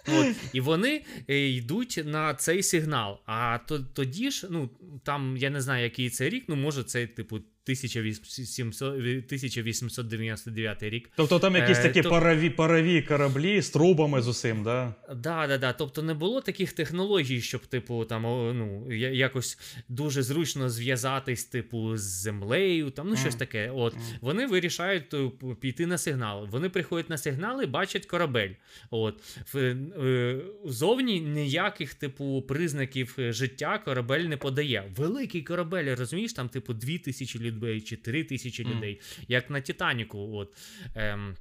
[0.08, 3.20] От, І вони е, йдуть на цей сигнал.
[3.26, 4.70] А то, тоді ж, ну,
[5.04, 11.10] там я не знаю, який це рік, ну, може, це, типу, 1800, 1899 рік.
[11.16, 14.96] Тобто там якісь Е, такі то- парові, парові кораблі з трубами з усім, да?
[15.16, 15.74] Да, да, да.
[15.74, 18.22] Тобто не було таких технологій, щоб, типу, там
[18.58, 19.60] ну, якось
[19.90, 23.72] дуже зручно зв'язатись, типу, з землею, там, ну, щось таке.
[23.76, 26.48] От вони вирішають е, піти на сигнал.
[26.52, 28.50] Вони приходять на сигнали, бачать корабель.
[28.90, 29.24] От
[29.56, 34.84] е, зовні ніяких, типу, признаків е, життя корабель не подає.
[34.96, 38.74] Великий корабель, розумієш, там, типу, дві тисячі людей чи три тисячі Мгм.
[38.78, 40.38] людей, як на Титаніку.
[40.38, 40.58] От.
[40.96, 41.36] Ем,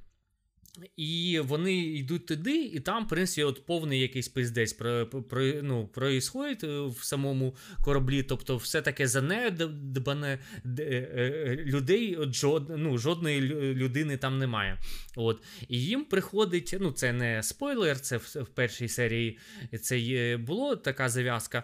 [0.97, 5.87] і вони йдуть туди, і там, в принципі, от повний якийсь пиздець про, про, ну,
[5.87, 8.23] проїсходить е, в самому кораблі.
[8.23, 13.41] Тобто, все таке занедбане е, е, людей, жод, ну, жодної
[13.73, 14.77] людини там немає.
[15.15, 15.43] От.
[15.67, 19.37] І їм приходить, ну це не спойлер, це в, в першій серії
[19.81, 21.63] це є, було така зав'язка.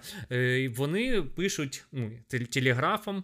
[0.70, 2.12] Вони пишуть ну,
[2.50, 3.24] телеграфом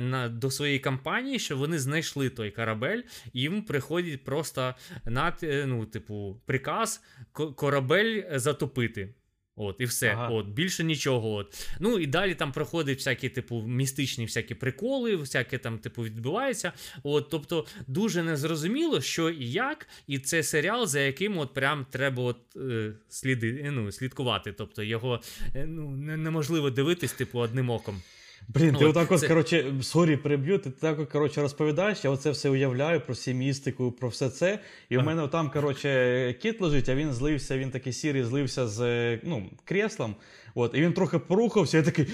[0.00, 3.02] на, до своєї компанії, що вони знайшли той корабель,
[3.32, 4.74] їм приходить просто
[5.10, 7.02] на, е, ну, типу, приказ
[7.32, 9.14] корабель затопити.
[9.58, 10.10] От, і все.
[10.10, 10.28] Ага.
[10.28, 11.34] От, більше нічого.
[11.34, 11.68] От.
[11.80, 16.72] Ну і далі там проходять всякі, типу, містичні всякі приколи, всяке там, типу, відбувається.
[17.02, 22.22] От, тобто, дуже незрозуміло, що і як, і це серіал, за яким от прям треба
[22.22, 24.52] от, е, сліди, е, ну, слідкувати.
[24.52, 25.20] Тобто його
[25.54, 28.02] е, ну, неможливо дивитись, типу, одним оком.
[28.48, 32.10] Блін, ти От, отак от, це- коротше, сорі, переб'ю, ти так от, коротше, розповідаєш, я
[32.10, 34.58] оце все уявляю про всі містику, про все це.
[34.88, 35.06] І у Ага.
[35.06, 38.80] мене там, коротше, кіт лежить, а він злився, він такий сірий, злився з
[39.22, 40.14] ну, креслом.
[40.54, 42.06] От, і він трохи порухався, я такий.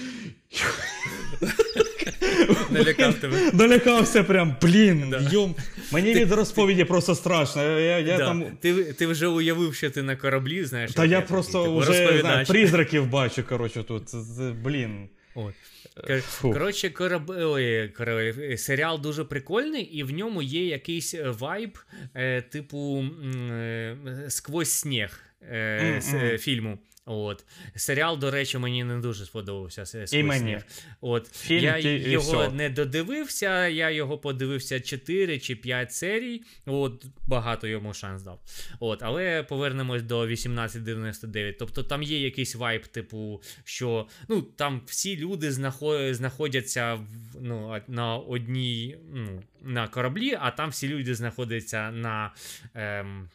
[2.69, 3.51] Налякав тебе.
[3.53, 5.29] Налякався прям, блін, Да.
[5.31, 5.55] йом.
[5.91, 7.63] Мені від розповіді просто страшно.
[7.63, 8.25] Я, я, Да.
[8.25, 8.43] там.
[8.61, 10.93] Ти, ти вже уявив, що ти на кораблі, знаєш.
[10.93, 12.47] Та я просто типу, вже розповідач.
[12.47, 14.03] призраків бачу, коротше, тут.
[14.63, 15.07] Блін.
[15.35, 15.53] От.
[16.03, 16.21] Кор-
[16.53, 17.29] Коротше, кораб...
[17.29, 21.77] Ой, кораб- серіал дуже прикольний, і в ньому є якийсь е, вайб,
[22.15, 23.05] е, типу
[23.51, 23.97] е,
[24.29, 26.79] сквозь сніг е, е, фільму.
[27.05, 27.45] От.
[27.75, 30.05] Серіал, до речі, мені не дуже сподобався.
[30.11, 30.59] І мені.
[31.01, 31.27] От.
[31.27, 32.51] Фільм я і його всьо.
[32.51, 36.41] не додивився, я його подивився 4 чи 5 серій.
[36.65, 38.39] От, багато йому шанс дав.
[38.79, 41.57] От, але повернемось до 1899.
[41.57, 45.51] Тобто там є якийсь вайб, типу, що ну, там всі люди
[46.11, 47.07] знаходяться в,
[47.41, 52.33] ну, на одній ну, на кораблі, а там всі люди знаходяться на.
[52.73, 53.29] Ем,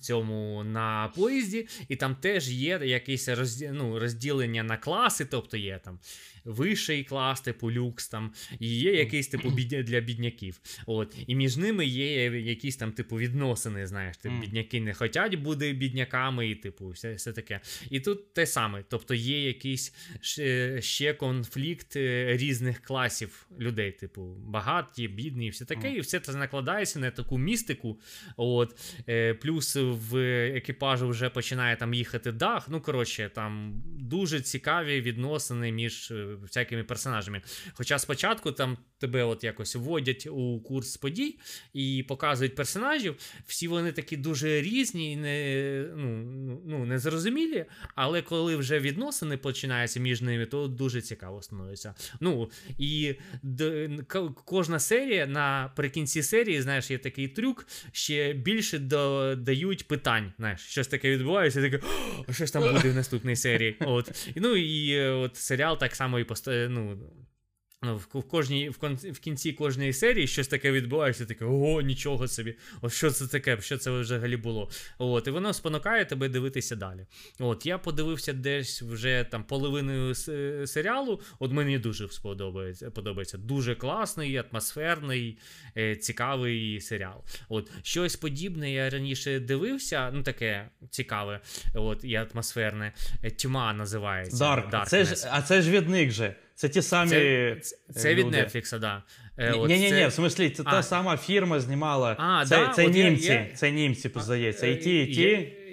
[0.00, 3.70] Цьому на поїзді, і там теж є якесь розді...
[3.72, 5.98] ну, розділення на класи, тобто є там
[6.44, 9.82] вищий клас, типу люкс, там, і є якийсь типу бідня...
[9.82, 10.60] для бідняків.
[10.86, 11.16] От.
[11.26, 16.48] І між ними є якісь там типу відносини, знаєш, типу, бідняки не хочуть бути бідняками,
[16.48, 17.60] і типу, все, все таке.
[17.90, 18.84] І тут те саме.
[18.88, 25.64] Тобто є якийсь ще, ще конфлікт е, різних класів людей, типу, багаті, бідні, і все
[25.64, 28.00] таке, і все це накладається на таку містику.
[28.36, 28.76] От,
[29.08, 30.16] е, плюс в
[30.56, 32.68] екіпажу вже починає там їхати дах.
[32.68, 37.42] Ну, коротше, там дуже цікаві відносини між е, всякими персонажами.
[37.72, 41.38] Хоча спочатку там тебе от якось вводять у курс подій
[41.72, 43.16] і показують персонажів,
[43.46, 46.08] всі вони такі дуже різні, і не, ну,
[46.46, 47.64] ну, ну, незрозумілі,
[47.94, 51.94] але коли вже відносини починаються між ними, то дуже цікаво становиться.
[52.20, 53.90] Ну, і д-
[54.44, 59.34] кожна серія наприкінці серії, знаєш, є такий трюк, ще більше до,
[59.70, 60.32] дають питань.
[60.38, 61.86] Знаєш, щось таке відбувається, і таке,
[62.30, 63.76] що ж там буде в наступній серії.
[63.80, 64.28] От.
[64.36, 66.46] Ну і е, от серіал так само і пост...
[66.46, 66.98] ну, Ну,
[67.82, 72.28] в, в кожній в, кон, в кінці кожної серії щось таке відбувається, таке ого, нічого
[72.28, 72.54] собі.
[72.82, 73.60] О, що це таке?
[73.60, 74.70] Що це взагалі було?
[74.98, 77.06] От, і воно спонукає тебе дивитися далі.
[77.38, 80.14] От, я подивився десь вже там половиною
[80.66, 81.20] серіалу.
[81.38, 82.90] От мені дуже сподобається.
[82.90, 83.38] Подобається.
[83.38, 85.38] Дуже класний, атмосферний,
[85.76, 87.24] е, цікавий серіал.
[87.48, 91.40] От, щось подібне я раніше дивився, ну таке цікаве,
[91.74, 92.92] от, і атмосферне.
[93.22, 94.38] Е, Тьма називається.
[94.70, 94.88] Dark.
[94.88, 96.34] Це ж, а це ж від них же.
[96.60, 97.10] Це ті самі.
[97.10, 98.26] Це, це, це від.
[98.26, 99.02] Netflix, да.
[99.38, 100.70] Е, Ні, ні, ні, це- в смислі, це А.
[100.70, 102.16] та сама фірма знімала.
[102.18, 104.66] А, це да, це от німці, я- це німці, здається.
[104.66, 105.26] І ті, і ті.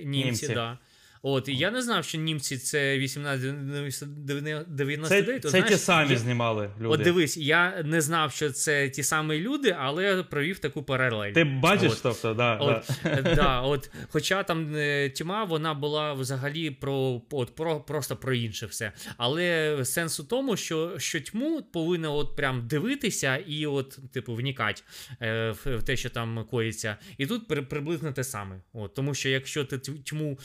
[0.06, 0.48] Німці, німці.
[0.54, 0.78] Да.
[1.22, 5.07] От, і я не знав, що німці це 1899.
[5.07, 6.88] Це, то, це ті самі я- знімали люди.
[6.88, 11.34] От дивись, я не знав, що це ті самі люди, але я провів таку паралель.
[11.34, 11.99] Ти бачиш, От.
[12.03, 13.09] тобто, да, От, да.
[13.09, 18.34] е, да, от, хоча там е, тьма, вона була взагалі про, от, про просто про
[18.34, 18.91] інше все.
[19.18, 24.82] Але сенс у тому, що, що тьму повинна от прям дивитися і от, типу, вникати
[25.22, 26.97] е, в, в те, що там коїться.
[27.18, 28.55] І тут при, приблизно те саме.
[28.74, 30.39] От, тому що якщо ти ть- тьму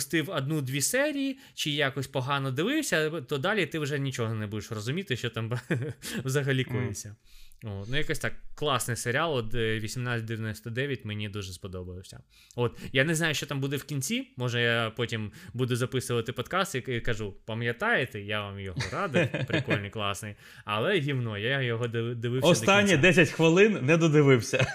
[0.00, 5.16] пропустив одну-дві серії, чи якось погано дивився, то далі ти вже нічого не будеш розуміти,
[5.16, 5.52] що там
[6.24, 7.16] взагалі коїться.
[7.64, 9.34] О, ну, якось так класний серіал.
[9.34, 12.20] От е, 1899 мені дуже сподобався.
[12.56, 14.28] От я не знаю, що там буде в кінці.
[14.36, 20.34] Може, я потім буду записувати подкаст і кажу: пам'ятаєте, я вам його радив, прикольний, класний.
[20.64, 22.46] Але гівно, я його див- дивився.
[22.46, 23.02] до Останні кінця.
[23.02, 24.66] 10 хвилин не додивився.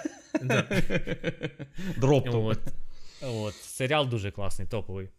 [0.43, 0.81] Да.
[1.97, 2.45] Дропнув.
[2.45, 2.59] От,
[3.21, 5.09] от, серіал дуже класний, топовий.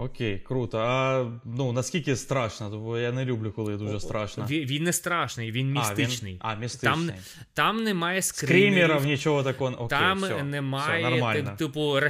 [0.00, 0.78] Окей, круто.
[0.78, 2.70] А ну наскільки страшно?
[2.78, 4.46] Бо я не люблю, коли дуже страшно.
[4.50, 6.38] Він, він не страшний, він містичний.
[6.40, 7.06] А, він, а містичний.
[7.06, 7.12] Там,
[7.54, 9.70] там немає скримерів, Скримерів, нічого такого.
[9.70, 11.54] Окей, там все, немає все, нормально.
[11.58, 12.00] типу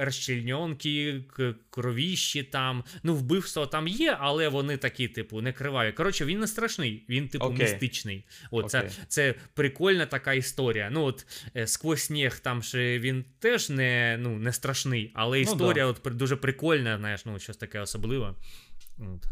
[0.00, 1.24] розчільньонки,
[1.70, 2.84] кровіщі там.
[3.02, 5.92] Ну, вбивство там є, але вони такі, типу, не криваві.
[5.92, 7.58] Коротше, він не страшний, він, типу, Окей.
[7.58, 8.24] містичний.
[8.50, 8.90] От, це, Окей.
[9.08, 10.88] це прикольна така історія.
[10.92, 11.26] Ну, от
[11.56, 16.00] е, сквозь сніг там ще він теж не, ну, не страшний, але Ну, історія от,
[16.04, 18.34] дуже прикольна, знаєш, ну, щось таке особливе.
[18.98, 19.26] От.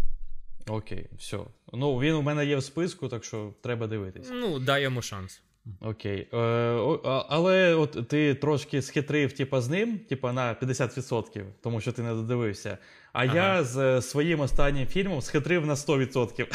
[0.68, 1.38] Окей, все.
[1.72, 4.28] Ну він у мене є в списку, так що треба дивитись.
[4.32, 5.42] Ну, дай йому шанс.
[5.80, 6.28] Окей.
[6.32, 6.36] Е,
[7.28, 12.14] але от ти трошки схитрив, типа, з ним, типа на 50%, тому що ти не
[12.14, 12.78] додивився.
[13.12, 13.34] А Ага.
[13.36, 16.46] я з е, своїм останнім фільмом схитрив на 100%.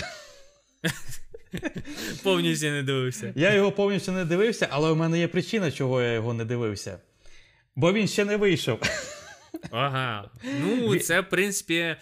[2.23, 3.33] Повністю не дивився.
[3.35, 6.99] Я його повністю не дивився, але у мене є причина, чого я його не дивився.
[7.75, 8.79] Бо він ще не вийшов.
[9.71, 10.29] Ага.
[10.61, 11.95] Ну, це, в принципі,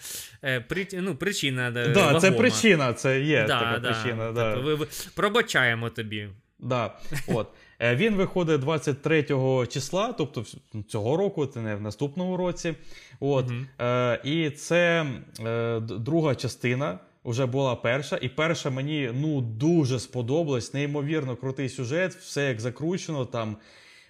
[0.44, 1.70] е, при, ну, причина.
[1.70, 3.92] Да, Так, це причина, це є Да, така да.
[3.92, 4.32] причина.
[4.32, 4.52] Да.
[4.54, 6.28] Тобто ви, ви, пробачаємо тобі.
[6.58, 6.98] Да.
[7.28, 7.48] От.
[7.80, 10.44] Е, Він виходить 23 числа, тобто
[10.88, 12.74] цього року, це не в наступному році.
[13.20, 13.50] От.
[13.80, 15.06] Е, і це
[15.40, 16.98] е, друга частина.
[17.24, 20.74] Вже була перша, і перша мені ну дуже сподобалась.
[20.74, 23.56] Неймовірно крутий сюжет, все як закручено, там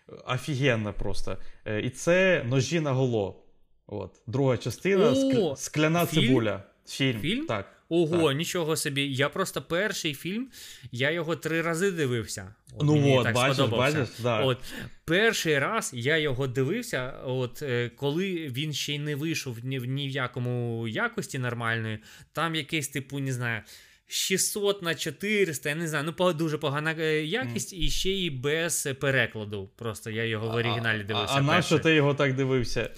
[0.08, 1.36] е, офігенно просто.
[1.66, 3.40] Е, і це ножі на голо.
[3.86, 4.20] От.
[4.26, 6.26] Друга частина О, ск- скляна фільм?
[6.26, 6.62] цибуля.
[6.88, 7.20] Фільм.
[7.20, 7.46] Фільм?
[7.46, 7.70] Так.
[7.88, 8.36] Ого, Так.
[8.36, 9.02] нічого собі.
[9.14, 10.48] Я просто перший фільм,
[10.92, 12.54] я його три рази дивився.
[12.76, 13.98] От Ну мені от, так бачиш, сподобався.
[13.98, 14.40] бачиш, да.
[14.40, 14.58] От
[15.04, 19.84] перший раз я його дивився, от е, коли він ще й не вийшов ні, в-
[19.84, 21.98] ні в якому якості нормальної,
[22.32, 23.62] там якийсь, типу, не знаю.
[24.06, 28.88] 600 на 400, я не знаю, ну дуже погана е, якість, і ще й без
[29.00, 29.70] перекладу.
[29.76, 31.34] Просто я його в оригіналі дивився.
[31.34, 32.90] А, а на що ти його так дивився?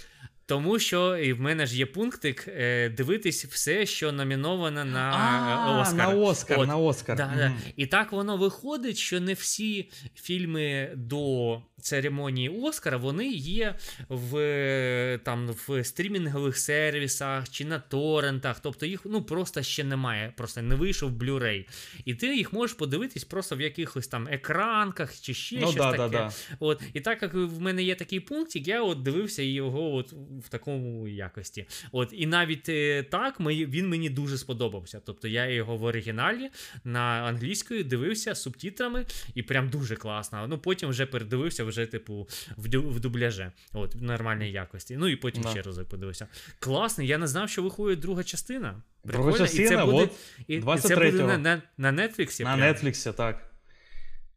[0.47, 5.81] Тому що і в мене ж є пунктик е, дивитись все, що номіновано на е,
[5.81, 5.97] Оскар.
[5.97, 6.69] на Оскар, От.
[6.69, 7.17] на Оскар.
[7.17, 7.37] Да, Мгм.
[7.37, 7.53] да.
[7.77, 13.75] І так воно виходить, що не всі фільми до церемонії Оскара вони є
[14.09, 18.61] в, там, в стрімінгових сервісах чи на торрентах.
[18.61, 21.67] Тобто їх ну, просто ще немає, просто не вийшов Blu-ray.
[22.05, 25.91] І ти їх можеш подивитись просто в якихось там екранках чи ще Ну щось да,
[25.91, 25.99] таке.
[25.99, 26.33] да, да.
[26.61, 30.13] От, і так як в мене є такий пунктик, я от дивився його от
[30.45, 31.67] в такому якості.
[31.93, 35.01] От, і навіть е, так він мені дуже сподобався.
[35.07, 36.51] Тобто я його в оригіналі
[36.85, 40.47] на англійською дивився з субтитрами, і прям дуже класно.
[40.49, 43.53] Ну потім вже передивився вже, типу, в, дубляже.
[43.73, 44.97] От, в нормальній якості.
[44.97, 45.49] Ну і потім Да.
[45.51, 46.27] ще раз подивився.
[46.59, 48.83] Класний, я не знав, що виходить друга частина.
[49.05, 50.11] Друга Прикольно, і це буде, от,
[50.49, 52.45] і, і це буде на, на, на Netflix.
[52.45, 53.15] На прям.
[53.17, 53.51] Так.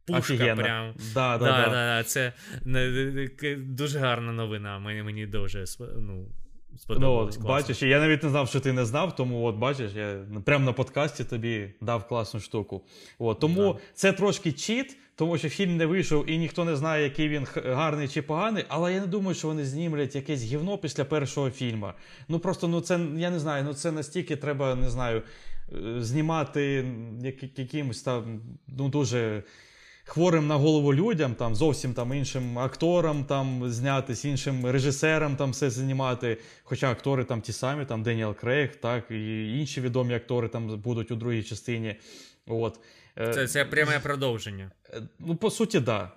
[0.06, 0.62] Пушка Офігенно.
[0.64, 0.94] прям.
[1.14, 1.72] Да, да, Да, да.
[1.72, 2.34] да, це
[3.58, 4.80] дуже гарна новина.
[4.80, 6.26] Мені, мені дуже ну,
[6.72, 7.36] Ну, сподобалось.
[7.36, 7.50] класно.
[7.50, 10.74] бачиш, я навіть не знав, що ти не знав, тому от бачиш, я прямо на
[10.74, 12.86] подкасті тобі дав класну штуку.
[13.20, 13.80] От, тому Да.
[13.94, 18.08] це трошки чіт, тому що фільм не вийшов і ніхто не знає, який він гарний
[18.08, 21.92] чи поганий, але я не думаю, що вони знімлять якесь гівно після першого фільму.
[22.28, 25.22] Ну просто ну це я не знаю, ну це настільки треба, не знаю,
[25.72, 26.86] е, знімати
[27.22, 29.44] як, якимось там ну дуже.
[30.04, 35.70] Хворим на голову людям, там зовсім там іншим акторам там знятись, іншим режисерам там все
[35.70, 36.38] знімати.
[36.64, 41.12] Хоча актори там ті самі, там Деніел Крейг, так і інші відомі актори там будуть
[41.12, 41.96] у другій частині.
[42.48, 42.80] От.
[43.20, 44.72] Е, Це, це пряме продовження.
[44.94, 46.12] Е, Ну, по суті, да.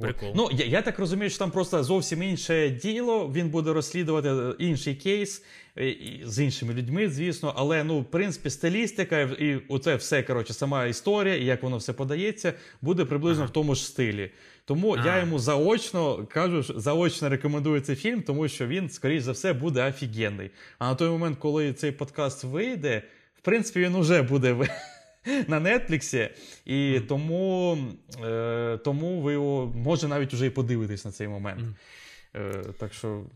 [0.00, 0.32] Прикол.
[0.36, 3.32] Ну, я, я так розумію, що там просто зовсім інше діло.
[3.34, 5.44] Він буде розслідувати е, інший кейс
[6.24, 7.52] з іншими людьми, звісно.
[7.56, 11.92] Але ну, в принципі, стилістика і оце все, коротше, сама історія, і як воно все
[11.92, 12.52] подається,
[12.82, 13.50] буде приблизно Ага.
[13.50, 14.30] в тому ж стилі.
[14.64, 19.52] Тому я йому заочно кажу, заочно рекомендую цей фільм, тому що він, скоріш за все,
[19.52, 20.50] буде офігенний.
[20.78, 23.02] А на той момент, коли цей подкаст вийде,
[23.34, 24.56] в принципі, він уже буде
[25.48, 26.28] на Нетфліксі,
[26.64, 27.78] і тому,
[28.24, 31.76] е, тому ви його може навіть уже і подивитись на цей момент.
[32.36, 33.26] Е, так що.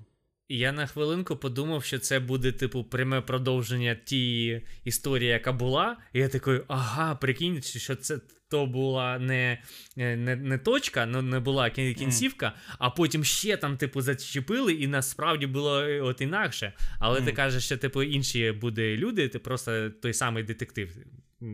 [0.50, 5.96] Я на хвилинку подумав, що це буде, типу, пряме продовження тієї історії, яка була.
[6.12, 8.18] І я такий, ага, прикинь, що це
[8.50, 9.62] то була не,
[9.96, 14.86] не, не точка, ну не була кін- кінцівка, а потім ще там, типу, зачепили, і
[14.86, 16.72] насправді було е, от інакше.
[16.98, 20.96] Але ти кажеш, що типу інші буде люди, ти просто той самий детектив.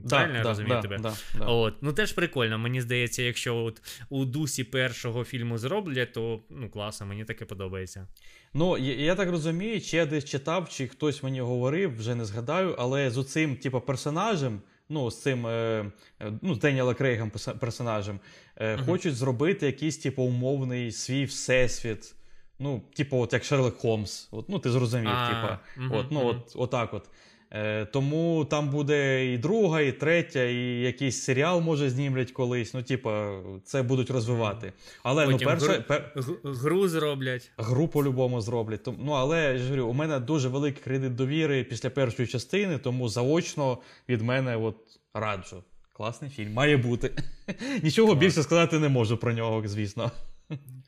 [0.09, 0.99] Правильно я розумію да, тебе?
[0.99, 1.45] Да, да.
[1.45, 2.59] От, ну теж прикольно.
[2.59, 8.09] Мені здається, якщо от у дусі першого фільму зроблять, то ну класно, мені таке подобається.
[8.55, 12.25] Ну, я, я так розумію, чи я десь читав, чи хтось мені говорив, вже не
[12.25, 15.85] згадаю, але з оцим, типу, персонажем, ну, з цим е,
[16.21, 18.21] е, ну, з Деніела Крейгом персонажем,
[18.57, 18.87] е, Мгм.
[18.87, 22.15] хочуть зробити якийсь, типу, умовний свій всесвіт.
[22.59, 24.29] Ну, типу, от як Шерлок Холмс.
[24.31, 25.59] От, ну, ти зрозумів, А, типа.
[25.97, 27.09] От, ну, от, отак от.
[27.57, 32.75] Е, тому там буде і друга, і третя, і якийсь серіал, може, знімлять колись.
[32.75, 34.73] Ну, типа, це будуть розвивати.
[35.03, 36.13] Але Потім ну, перше, гру- пер,
[36.45, 37.51] гру зроблять.
[37.57, 38.81] Гру по-любому зроблять.
[38.99, 43.09] Ну, але я ж говорю, у мене дуже великий кредит довіри після першої частини, тому
[43.09, 43.79] заочно
[44.09, 44.77] від мене от
[45.15, 45.63] раджу.
[45.93, 47.11] Класний фільм, має бути.
[47.83, 50.11] Нічого більше сказати не можу про нього, звісно.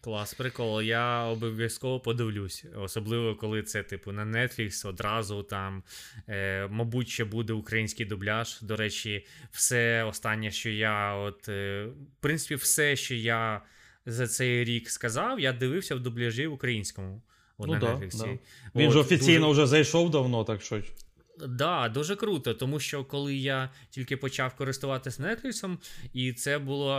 [0.00, 0.82] Клас, прикол.
[0.82, 2.64] Я обов'язково подивлюсь.
[2.76, 5.82] Особливо, коли це, типу, на Netflix одразу там,
[6.28, 8.58] е, мабуть, ще буде український дубляж.
[8.62, 13.62] До речі, все останнє, що я, от, е, в принципі, все, що я
[14.06, 17.22] за цей рік сказав, я дивився в дубляжі українському.
[17.58, 18.18] От Ну на да, Netflix.
[18.18, 18.38] да.
[18.74, 20.82] Він От, же офіційно дуже- вже зайшов давно, так що.
[21.38, 25.76] Да, дуже круто, тому що коли я тільки почав користуватися Netflix,
[26.12, 26.96] і це було,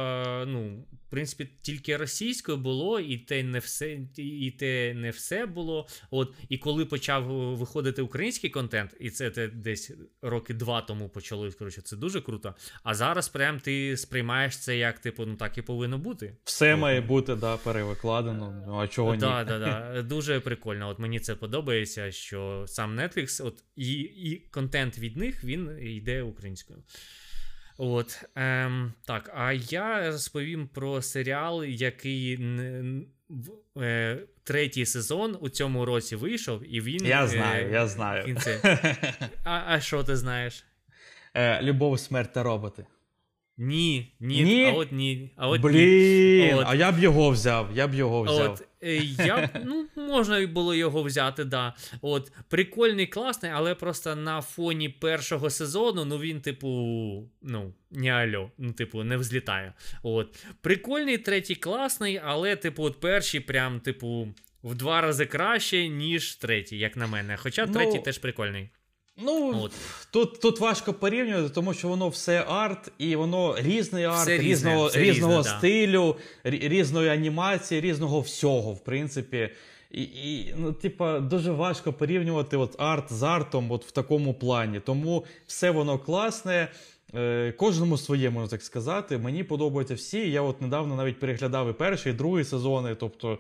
[0.48, 5.88] ну, в принципі, тільки російською було, і те не все, і те не все було.
[6.12, 7.24] От, і коли почав
[7.56, 12.56] виходити український контент, і це те десь роки два тому почалось, коротше, це дуже круто.
[12.84, 16.38] А зараз прям ти сприймаєш це як, типу, ну так і повинно бути.
[16.44, 16.80] Все От.
[16.80, 18.64] має бути да, перевикладено.
[18.68, 19.20] Ну, а чого ні?
[19.20, 20.02] Да, да, да.
[20.02, 20.90] Дуже прикольно.
[20.90, 23.92] От мені це подобається, що сам Netflix, от і,
[24.28, 26.80] і контент від них він йде українською.
[27.78, 32.40] От ем, так, а я розповім про серіал, який
[33.82, 37.06] е, третій сезон у цьому році вийшов, і він.
[37.06, 38.26] Я е, знаю, я знаю.
[38.28, 38.60] він це-
[39.44, 40.66] А, а що ти знаєш?
[41.34, 42.86] Е, Любов, смерть та роботи.
[43.58, 44.66] Ні, ні, Ні?
[44.66, 45.32] а от ні.
[45.36, 46.54] А от ні.
[46.56, 46.66] От.
[46.68, 48.52] а я б його взяв, я б його взяв.
[48.52, 48.66] От, е,
[49.20, 51.74] я, ну, можна було його взяти, да.
[52.02, 56.68] От, прикольний, класний, але просто на фоні першого сезону, ну він, типу,
[57.42, 59.74] ну, не альо, ну, типу, не взлітає.
[60.04, 60.46] От.
[60.62, 64.28] Прикольний, третій класний, але, типу, от перший прям, типу,
[64.64, 67.38] в два рази краще, ніж третій, як на мене.
[67.38, 68.70] Хоча Ну, третій теж прикольний.
[69.18, 69.72] Ну, От.
[70.12, 74.50] тут, тут важко порівнювати, тому що воно все арт, і воно різний арт, Все різне,
[74.50, 76.50] різного, все різного різне, стилю, да.
[76.50, 79.50] різної анімації, різного всього, в принципі.
[79.92, 84.80] І, і ну, типа, дуже важко порівнювати от арт з артом от в такому плані.
[84.80, 86.68] Тому все воно класне.
[87.16, 89.18] Е, кожному своє, можна так сказати.
[89.18, 90.32] Мені подобаються всі.
[90.32, 93.40] Я от недавно навіть переглядав і перший, і другий сезони, тобто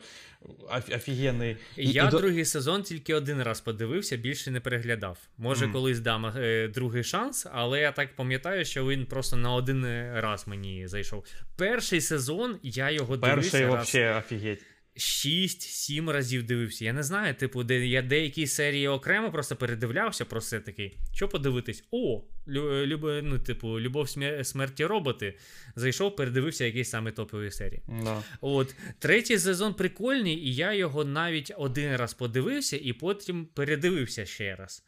[0.96, 1.58] офігенний.
[1.76, 5.18] Я і другий сезон тільки один раз подивився, більше не переглядав.
[5.38, 5.74] Може, Мгм.
[5.74, 10.48] колись дам е, другий шанс, але я так пам'ятаю, що він просто на один раз
[10.48, 11.24] мені зайшов.
[11.56, 14.64] Перший сезон я його Перший дивився раз вообще офігеть.
[14.98, 16.86] 6-7 разів дивився.
[16.86, 21.84] Я не знаю, типу, де я деякі серії окремо просто передивлявся, просто такий, що подивитись?
[21.92, 24.10] О, люб, ну, типу, Любов
[24.44, 25.38] смерті роботи.
[25.76, 27.82] Зайшов, передивився якісь саме топові серії.
[28.04, 28.24] Да.
[28.42, 34.56] От третій сезон прикольний, і я його навіть один раз подивився, і потім передивився ще
[34.56, 34.84] раз.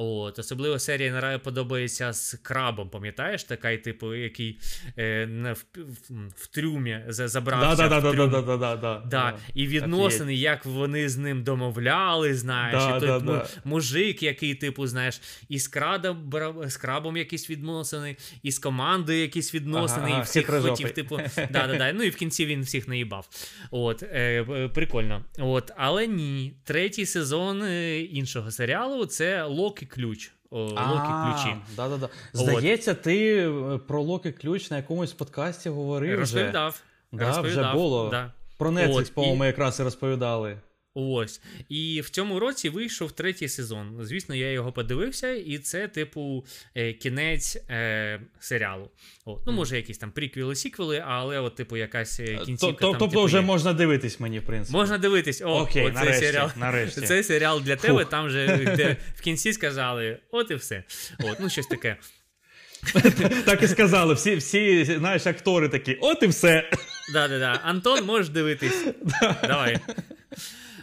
[0.00, 3.44] От, особливо серія наразі подобається з крабом, пам'ятаєш?
[3.44, 4.58] Така, типу, який
[4.96, 7.88] е, на, в, в, в трюмі за- забрався.
[7.88, 12.82] Да, да, да, да, да, да, да, і відносини, як вони з ним домовляли, знаєш,
[12.82, 13.46] Да, і той да, му- да.
[13.64, 16.32] мужик, який, типу, знаєш, і з крадом,
[16.66, 21.66] з крабом якісь відносини, і з командою якісь відносини, Ага, і всіх хотів, типу, да,
[21.66, 21.92] да, да.
[21.92, 23.28] Ну і в кінці він всіх наїбав.
[23.70, 25.24] От, е, прикольно.
[25.38, 30.32] От, але ні, третій сезон е, іншого серіалу це Лок і ключ.
[30.50, 31.56] Локі-ключі.
[31.76, 32.08] Да, да, да.
[32.32, 36.10] Здається, ти е, про Локі-ключ на якомусь подкасті говорив.
[36.10, 36.20] вже.
[36.20, 36.80] Розповідав.
[37.12, 38.08] Да, вже було.
[38.10, 38.32] Да.
[38.56, 40.56] Про Netflix, по-моєму, і- якраз і розповідали.
[40.94, 41.40] Ось.
[41.68, 43.98] І в цьому році вийшов третій сезон.
[44.00, 48.90] Звісно, я його подивився, і це, типу, е, кінець е, серіалу.
[49.24, 49.40] От.
[49.46, 52.76] Ну, може, якісь там приквіли, сіквели, але, от, типу, якась е, кінцівка.
[52.80, 53.42] Тобто типу, вже є.
[53.42, 54.76] можна дивитись мені, в принципі.
[54.76, 56.50] Можна дивитись, о, Окей, оцей нарешті, серіал.
[56.56, 57.00] нарешті.
[57.00, 60.84] Цей серіал для тебе, там же де в кінці сказали, от і все.
[61.20, 61.96] От, ну, щось таке.
[63.44, 64.14] Так і сказали.
[64.14, 66.70] Всі, всі, знаєш, актори такі, от і все.
[67.12, 67.60] Да-да-да.
[67.64, 68.84] Антон, можеш дивитись.
[69.42, 69.78] Давай.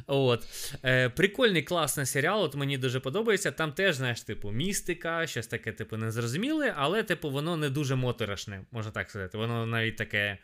[0.08, 0.48] От.
[0.86, 3.52] Е, прикольний, класний серіал, от мені дуже подобається.
[3.52, 8.62] Там теж, знаєш, типу, містика, щось таке, типу, незрозуміле, але, типу, воно не дуже моторошне,
[8.72, 9.38] можна так сказати.
[9.38, 10.38] Воно навіть таке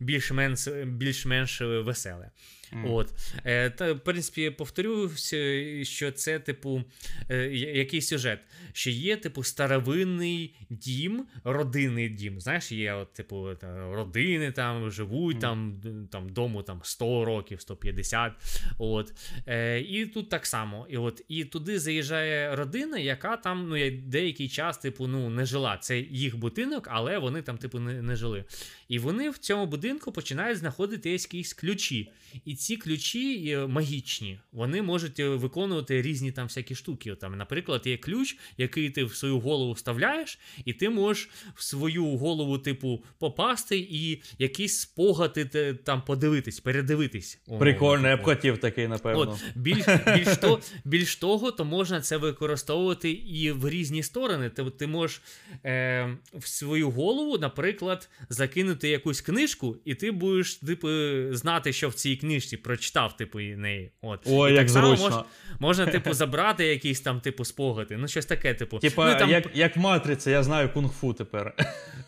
[0.00, 2.30] більш-менш, більш-менш веселе.
[2.74, 2.92] Mm.
[2.94, 3.12] От.
[3.44, 5.36] Е, та, В принципі, повторюся,
[5.84, 6.84] що це, типу,
[7.30, 8.38] е, який сюжет.
[8.72, 12.40] Що є, типу, старовинний дім, родинний дім.
[12.40, 13.48] Знаєш, є, от, типу,
[13.92, 15.40] родини там живуть, mm.
[15.40, 15.74] там
[16.10, 18.32] там дому там 100 років, 150.
[18.78, 19.12] От.
[19.46, 20.86] Е, І тут так само.
[20.90, 25.76] І от, і туди заїжджає родина, яка там ну, деякий час, типу, ну, не жила.
[25.76, 28.44] Це їх будинок, але вони там, типу, не, не жили.
[28.88, 32.12] І вони в цьому будинку починають знаходити якісь ключі.
[32.44, 37.14] І ці ключі е, магічні, вони можуть е, виконувати різні там всякі штуки.
[37.14, 42.06] Там, Наприклад, є ключ, який ти в свою голову вставляєш, і ти можеш в свою
[42.06, 47.38] голову, типу, попасти і якісь спогади там подивитись, передивитись.
[47.58, 49.20] Прикольно, я б хотів такий, напевно.
[49.20, 49.86] От, Більш
[50.16, 54.50] більш, то, більш того, то можна це використовувати і в різні сторони.
[54.50, 55.22] Ти, ти можеш
[55.64, 60.88] е, в свою голову, наприклад, закинути якусь книжку, і ти будеш типу,
[61.30, 63.90] знати, що в цій книжці прочитав, типу, неї.
[64.02, 64.20] От.
[64.26, 65.04] Ой, і як так само зручно.
[65.04, 65.24] Можна,
[65.58, 67.96] можна, типу, забрати якісь там, типу, спогади.
[67.96, 68.78] Ну, щось таке, типу.
[68.78, 69.30] Типа, ну, там...
[69.30, 71.54] як як матриця, я знаю кунг-фу тепер.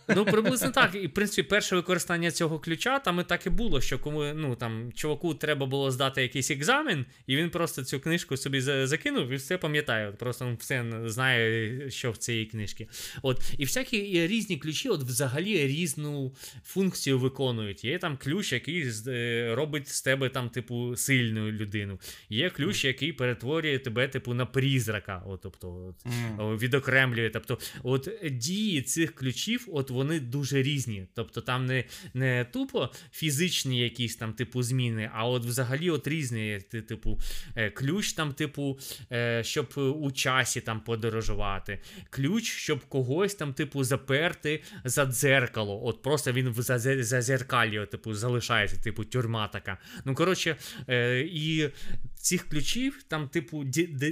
[0.09, 0.94] Ну, приблизно так.
[1.03, 4.57] І в принципі, перше використання цього ключа там і так і було, що кому ну
[4.57, 9.36] там чуваку треба було здати якийсь екзамен, і він просто цю книжку собі закинув і
[9.36, 10.12] все пам'ятає.
[10.12, 12.88] Просто все знає, що в цій книжці.
[13.22, 16.34] От, і всякі різні ключі, от взагалі різну
[16.64, 17.84] функцію виконують.
[17.84, 21.99] Є там ключ, який е, робить з тебе там, типу, сильну людину.
[22.29, 25.22] Є ключ, який перетворює тебе, типу, на призрака.
[25.27, 26.59] От, тобто, от, mm.
[26.59, 27.31] відокремлює.
[27.31, 31.07] Тобто, от дії цих ключів, от вони дуже різні.
[31.14, 36.61] Тобто там не не тупо фізичні якісь там типу зміни, а от взагалі от різні,
[36.89, 37.18] типу,
[37.57, 38.79] е, ключ там, типу,
[39.12, 45.87] е, щоб у часі там подорожувати, ключ, щоб когось там, типу, заперти за дзеркало.
[45.87, 46.62] От просто він в
[47.03, 49.79] зазеркалі, типу, залишається, типу, тюрма така.
[50.05, 50.56] Ну, коротше,
[50.88, 51.70] е, і
[52.14, 53.64] цих ключів там, типу,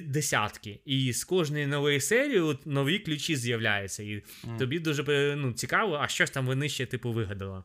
[0.07, 0.81] десятки.
[0.85, 4.03] І з кожної нової серії от, нові ключі з'являються.
[4.03, 4.59] І mm.
[4.59, 7.63] тобі дуже ну, цікаво, а щось там вони ще, типу, вигадали.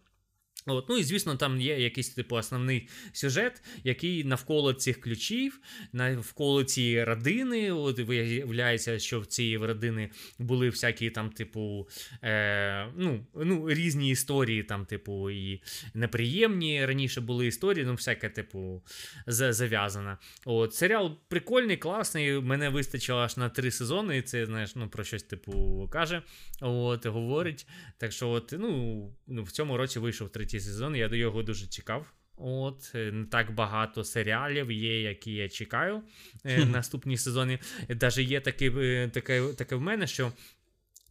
[0.73, 5.59] От, Ну і звісно, там є якийсь типу основний сюжет, який навколо цих ключів,
[5.93, 7.71] навколо цієї родини.
[7.71, 10.09] От виявляється, що в цієї родини
[10.39, 11.87] були всякі там, типу,
[12.23, 15.61] е, ну, ну, різні історії, там, типу, і
[15.93, 18.83] неприємні раніше були історії, ну, всяке, типу,
[19.27, 20.17] зав'язане.
[20.45, 22.39] От, Серіал прикольний, класний.
[22.41, 26.21] Мене вистачило аж на три сезони, і це, знаєш, ну, про щось, типу, каже,
[26.61, 27.67] от, говорить.
[27.97, 30.95] Так що, от, ну в цьому році вийшов третій третій сезон.
[30.95, 32.13] Я до його дуже чекав.
[32.37, 36.01] От, е, не так багато серіалів є, які я чекаю
[36.45, 37.59] е, наступні сезони.
[38.01, 40.31] Навіть є таке, таке, таке в мене, що.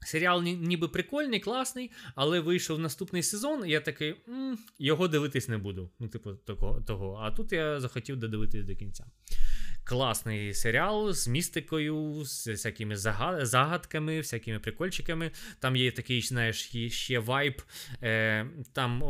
[0.01, 5.59] Серіал ніби прикольний, класний, але вийшов наступний сезон, і я такий м, його дивитись не
[5.59, 5.91] буду.
[5.99, 7.21] Ну, типу, того, того.
[7.23, 9.05] А тут я захотів додивитись до кінця
[9.89, 12.97] класний серіал з містикою, з всякими
[13.43, 15.31] загадками, всякими прикольчиками.
[15.61, 17.63] Там є такий, знаєш, ще вайб.
[18.03, 19.03] Е, Там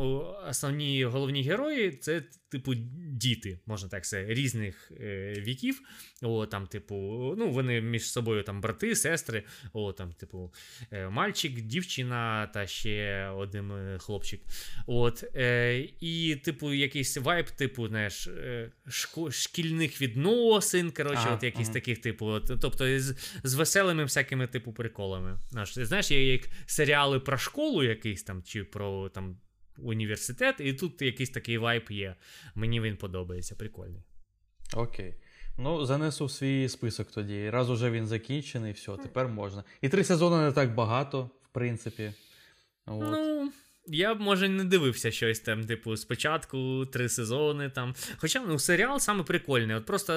[0.48, 2.74] основні головні герої це, типу,
[3.10, 5.80] діти, можна так сказати, різних е, віків.
[6.22, 6.94] О, там, типу,
[7.38, 9.42] ну, Вони між собою там брати, сестри,
[9.72, 10.52] о, там, типу,
[10.90, 14.40] е, мальчик, дівчина та ще один е, хлопчик.
[14.86, 21.42] От, е, І, типу, якийсь вайб, типу, знаєш, е, шко, шкільних відносин коротше, ага, от
[21.42, 21.74] якісь ага.
[21.74, 25.38] таких, типу, от, тобто з, з веселими всякими типу приколами.
[25.76, 29.36] Знаєш, є як серіали про школу якийсь там, чи про там
[29.82, 32.16] університет, і тут якийсь такий вайп є.
[32.54, 34.02] Мені він подобається, прикольний.
[34.74, 35.14] Окей.
[35.58, 37.50] Ну, занесу в свій список тоді.
[37.50, 39.64] Раз уже він закінчений, все, тепер можна.
[39.80, 42.12] І три сезони не так багато, в принципі.
[42.86, 43.00] От.
[43.00, 43.52] Ну,
[43.88, 47.94] я б, може, не дивився щось там, типу, спочатку три сезони там.
[48.16, 49.76] Хоча ну, серіал саме прикольний.
[49.76, 50.12] От Просто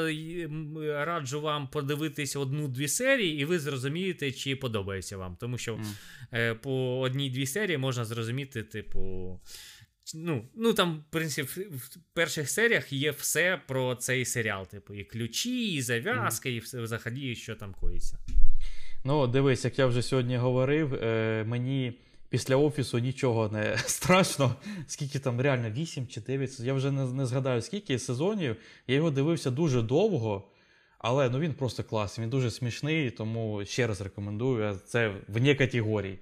[1.06, 5.38] раджу вам подивитись одну-дві серії, і ви зрозумієте, чи подобається вам.
[5.40, 5.86] Тому що mm.
[6.34, 9.40] е, по одній-дві серії можна зрозуміти, типу.
[10.16, 14.68] Ну, ну там, в принципі, в перших серіях є все про цей серіал.
[14.68, 16.54] Типу, і ключі, і зав'язки, mm.
[16.54, 18.18] і все взагалі, що там коїться.
[19.04, 21.94] Ну, дивись, як я вже сьогодні говорив, е, мені
[22.32, 24.56] після офісу нічого не страшно.
[24.88, 28.56] Скільки там реально 8 чи 9 Я вже не, не згадаю, скільки сезонів.
[28.88, 30.44] Я його дивився дуже довго,
[30.98, 34.80] але ну, він просто класний, він дуже смішний, тому ще раз рекомендую.
[34.86, 36.20] Це вне категорії.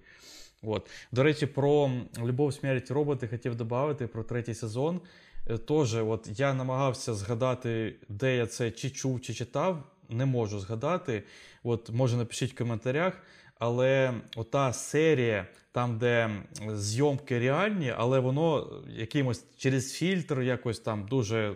[0.63, 0.89] От.
[1.11, 5.01] До речі, про любов, смерть роботи хотів додати про третій сезон.
[5.49, 9.83] Е, Тож, от я намагався згадати, де я це чи чув, чи читав.
[10.09, 11.23] Не можу згадати.
[11.63, 13.13] От, Може, напишіть в коментарях.
[13.59, 16.29] Але ота серія, там, де
[16.73, 21.53] зйомки реальні, але воно якимось через фільтр якось там дуже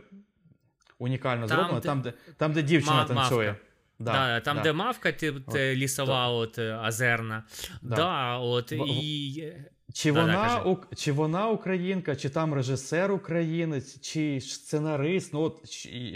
[0.99, 1.79] унікально Там, зроблено.
[1.79, 3.47] де- Там, де, там, де дівчина Ма- танцює.
[3.47, 3.61] мавка.
[3.99, 4.63] Да, Да, там, да.
[4.63, 7.43] де мавка, ти, лісова, от, е, озерна.
[7.81, 7.95] Да.
[7.95, 8.37] Да.
[8.37, 9.53] от, і...
[9.93, 15.41] Чи Да, да, вона, ук- чи вона українка, чи там режисер українець, чи сценарист, ну
[15.41, 15.69] от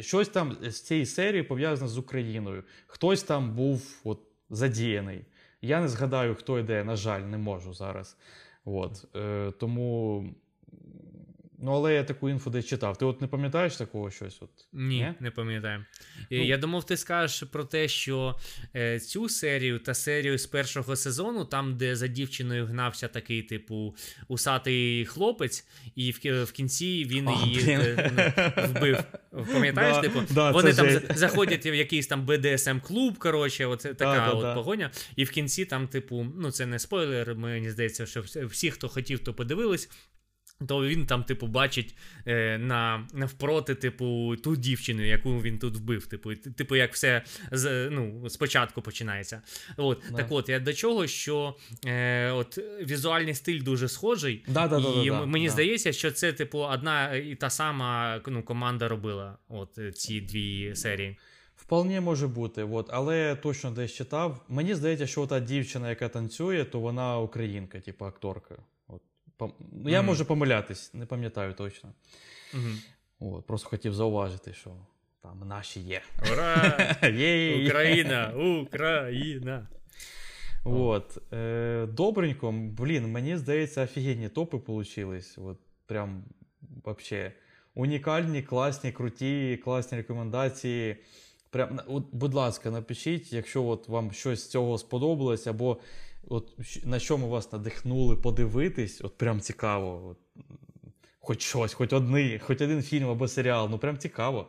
[0.06, 2.64] щось там з цієї серії пов'язане з Україною.
[2.88, 4.20] Хтось там був от,
[4.50, 5.22] задіяний.
[5.62, 8.18] Я не згадаю, хто йде, на жаль, не можу зараз.
[8.66, 10.26] От, е, тому.
[11.60, 12.98] Ну, але я таку інфу десь читав.
[12.98, 14.42] Ти от не пам'ятаєш такого щось?
[14.42, 14.50] От?
[14.74, 15.86] Ні, не пам'ятаю.
[16.32, 18.36] Ну- Я думав, ти скажеш про те, що
[18.76, 23.96] е, цю серію та серію з першого сезону, там, де за дівчиною гнався такий, типу,
[24.28, 28.12] усатий хлопець, і в, в кінці він А, її е,
[28.58, 29.04] ну, вбив.
[29.54, 31.18] Пам'ятаєш, Да, типу, да, вони там жесть.
[31.18, 34.56] заходять в якийсь там BDSM-клуб, коротше, оце така да, от да.
[34.56, 34.92] погоня.
[35.16, 39.20] І в кінці там, типу, ну це не спойлер, мені здається, що всі, хто хотів,
[39.20, 39.90] то подивились.
[40.68, 46.08] То він там, типу, бачить е, на, навпроти, типу, ту дівчину, яку він тут вбив.
[46.08, 47.22] Типу, типу, як все
[47.52, 49.42] з, ну, спочатку починається.
[49.78, 50.18] От, Да.
[50.18, 51.56] Так от, я до чого, що
[51.86, 54.44] е, от, візуальний стиль дуже схожий.
[54.48, 55.52] Да, да, і да, да, мені да.
[55.52, 60.76] здається, що це, типу, одна і та сама ну, команда робила от, е, ці дві
[60.76, 61.18] серії.
[61.56, 64.46] Вполне може бути, от, але точно десь читав.
[64.50, 68.56] Мені здається, що та дівчина, яка танцює, то вона українка, типу акторка.
[69.40, 70.06] Ну, я Мгм.
[70.06, 71.94] можу помилятись, не пам'ятаю точно.
[72.54, 72.64] Угу.
[73.20, 74.72] От, просто хотів зауважити, що
[75.24, 76.02] там наші є.
[76.34, 76.78] Ура!
[77.66, 78.34] Україна!
[78.62, 79.68] Україна!
[80.64, 85.38] От, е, добренько, блін, мені здається, офігенні топи получились.
[85.38, 86.24] От, прям
[86.84, 87.32] вообще
[87.76, 90.96] унікальні, класні, круті, класні рекомендації.
[91.50, 95.78] Прям, от, будь ласка, напишіть, якщо от вам щось з цього сподобалось, або
[96.30, 100.08] от, на що ми вас надихнули подивитись, от прям цікаво.
[100.10, 100.18] От,
[101.20, 104.48] хоч щось, хоч одний, хоч один фільм або серіал, ну прям цікаво.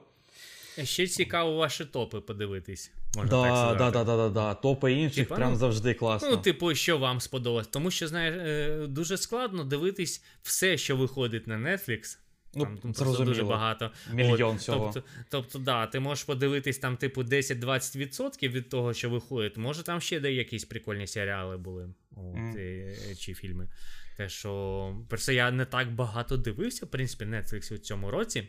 [0.84, 2.92] Ще цікаво ваші топи подивитись.
[3.16, 3.92] Можна Да, так да, сказати.
[3.92, 4.54] да, да, да, да.
[4.54, 6.30] Топи інших Типа, прям ну, завжди класно.
[6.30, 7.66] Ну, типу, що вам сподобалось?
[7.66, 12.18] Тому що, знаєш, е, дуже складно дивитись все, що виходить на Netflix.
[12.54, 13.24] Ну, Там просто зрозуміло.
[13.24, 13.90] дуже багато.
[14.12, 14.90] Мільйон От, всього.
[14.94, 19.56] Тобто, тобто, да, ти можеш подивитись там, типу, 10-20% від того, що виходить.
[19.56, 21.88] Може, там ще де якісь прикольні серіали були.
[22.16, 22.54] От, Мгм.
[22.58, 23.68] е, чи фільми.
[24.16, 28.48] Те, що просто я не так багато дивився, в принципі, Netflix у цьому році.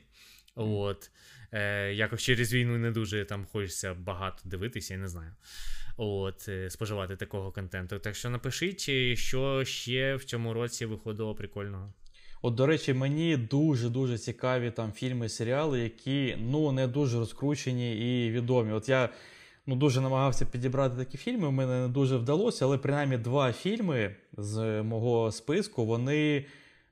[0.55, 1.11] От.
[1.51, 5.35] Е, якось через війну не дуже там хочеться багато дивитися, я не знаю.
[5.97, 7.99] От, е, споживати такого контенту.
[7.99, 11.93] Так що напишіть, е, що ще в цьому році виходило прикольного.
[12.41, 18.31] От, до речі, мені дуже-дуже цікаві там фільми, серіали, які ну не дуже розкручені і
[18.31, 18.71] відомі.
[18.71, 19.09] От я
[19.67, 24.15] ну, дуже намагався підібрати такі фільми, у мене не дуже вдалося, але принаймні два фільми
[24.37, 26.45] з мого списку, вони.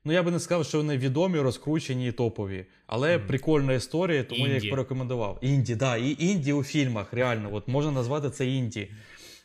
[0.06, 2.65] Ну, я би не сказав, що вони відомі, розкручені і топові.
[2.88, 3.28] Але Мгм.
[3.28, 5.40] прикольна історія, тому я їх порекомендував.
[5.41, 7.49] Інді, да, і інді у фільмах, реально.
[7.53, 8.88] От можна назвати це інді.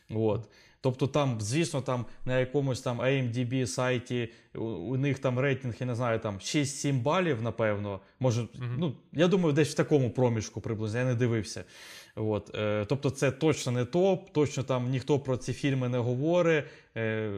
[0.09, 0.49] От.
[0.83, 5.85] Тобто там, звісно, там на якомусь там AMDB сайті у, у них там рейтинг, я
[5.85, 7.99] не знаю, там 6-7 балів, напевно.
[8.19, 8.75] Може, Мгм.
[8.77, 11.63] ну, я думаю, десь в такому проміжку приблизно, я не дивився.
[12.15, 16.65] От, е, тобто, це точно не топ, точно там ніхто про ці фільми не говорить.
[16.97, 17.31] Е,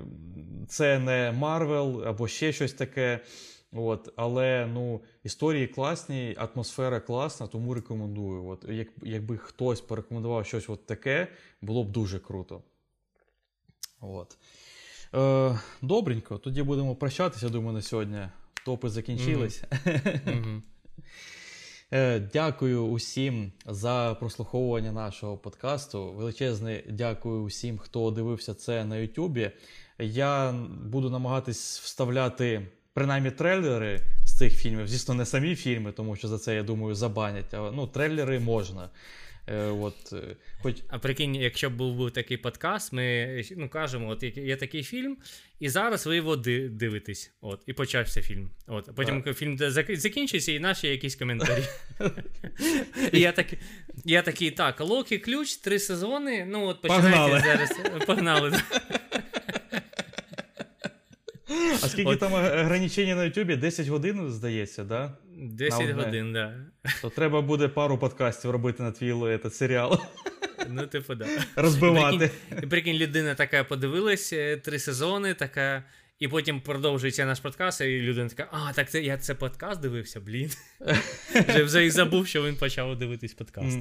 [0.68, 3.20] це не Марвел або ще щось таке.
[3.72, 8.46] От, але ну, історії класні, атмосфера класна, тому рекомендую.
[8.46, 11.28] От, як, якби хтось порекомендував щось от таке,
[11.62, 12.62] було б дуже круто.
[14.14, 14.38] От.
[15.14, 18.19] Е, добренько, тоді будемо прощатися, думаю, на сьогодні.
[18.65, 19.64] Топи закінчились.
[20.26, 20.64] Мгм.
[21.94, 26.14] Е, Дякую усім за прослуховування нашого подкасту.
[26.14, 29.52] Величезне дякую усім, хто дивився це на Ютубі.
[29.99, 30.52] Я
[30.84, 34.88] буду намагатись вставляти принаймні трейлери з цих фільмів.
[34.88, 37.53] Звісно, не самі фільми, тому що за це, я думаю, забанять.
[37.53, 38.90] А ну, трейлери можна.
[39.48, 44.10] Е, От, е, хоч А прикинь, якщо б був, був такий подкаст, ми ну, кажемо,
[44.10, 45.18] от є- такий фільм,
[45.60, 47.32] і зараз ви його дивитесь.
[47.42, 48.50] От, і почався фільм.
[48.68, 49.38] От, а потім Так.
[49.38, 49.58] фільм
[49.90, 51.64] закінчився, і наші якісь коментарі.
[53.12, 53.48] і я, так,
[54.06, 56.46] я такий, так, Локі ключ, три сезони.
[56.46, 57.40] Ну, от Погнали.
[57.40, 57.72] зараз.
[58.06, 58.54] Погнали.
[61.84, 62.20] А скільки От.
[62.20, 63.56] там ограничення на Ютубі?
[63.56, 65.18] 10 годин, здається, да?
[65.36, 65.94] 10 одне.
[65.94, 66.53] годин, да.
[67.02, 69.99] То треба буде пару подкастів робити на твій этот серіал.
[70.70, 71.26] Ну, типу, да.
[71.56, 72.32] Розбивати.
[72.49, 75.84] Прикинь, прикинь, людина така подивилась е, три сезони, така.
[76.20, 80.20] І потім продовжується наш подкаст, і людина така, а, так це я це подкаст дивився,
[80.20, 80.52] блін.
[81.48, 83.78] Вже вже і забув, що він почав дивитись подкаст.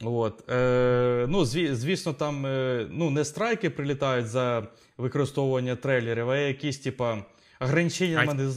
[0.00, 0.50] От.
[0.50, 4.66] Е, ну, зві- звісно, там е, ну, не страйки прилітають за
[4.96, 7.24] використовування трейлерів, а якісь, типа,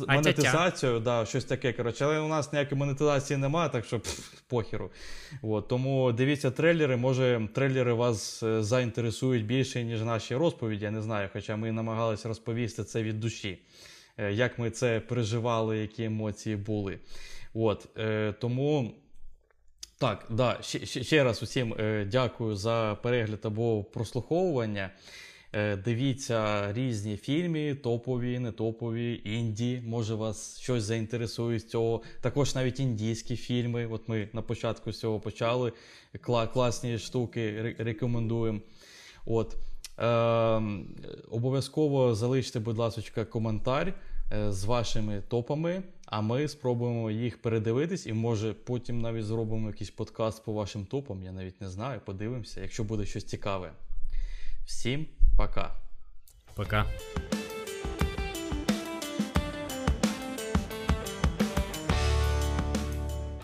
[0.07, 1.73] а монетизацію, да, щось таке.
[1.73, 4.91] Коротше, але у нас ніякої монетизації немає, так що пф, похеру.
[5.41, 6.97] От, тому дивіться трейлери.
[6.97, 10.85] Може, трейлери вас е, заінтересують більше, ніж наші розповіді.
[10.85, 13.59] Я не знаю, хоча ми намагалися розповісти це від душі.
[14.17, 16.99] Е, Як ми це переживали, які емоції були.
[17.53, 18.91] От, е, тому.
[19.97, 24.89] Так, да, ще, ще, ще раз усім е, дякую за перегляд або прослуховування.
[25.53, 29.81] Е, дивіться різні фільми, топові, не топові, інді.
[29.85, 32.01] Може вас щось заінтересує з цього.
[32.21, 33.87] Також навіть індійські фільми.
[33.87, 35.73] От ми на початку з цього почали.
[36.13, 38.59] Кла- класні штуки рекомендуємо.
[39.25, 39.57] От.
[39.99, 40.61] Е,
[41.31, 43.93] обов'язково залиште, будь ласка, коментар
[44.31, 49.89] е, з вашими топами, а ми спробуємо їх передивитись, і може потім навіть зробимо якийсь
[49.89, 51.23] подкаст по вашим топам.
[51.23, 52.01] Я навіть не знаю.
[52.05, 53.71] Подивимося, якщо буде щось цікаве.
[54.65, 55.05] Всім
[55.39, 55.71] пока.
[56.53, 56.85] Пока.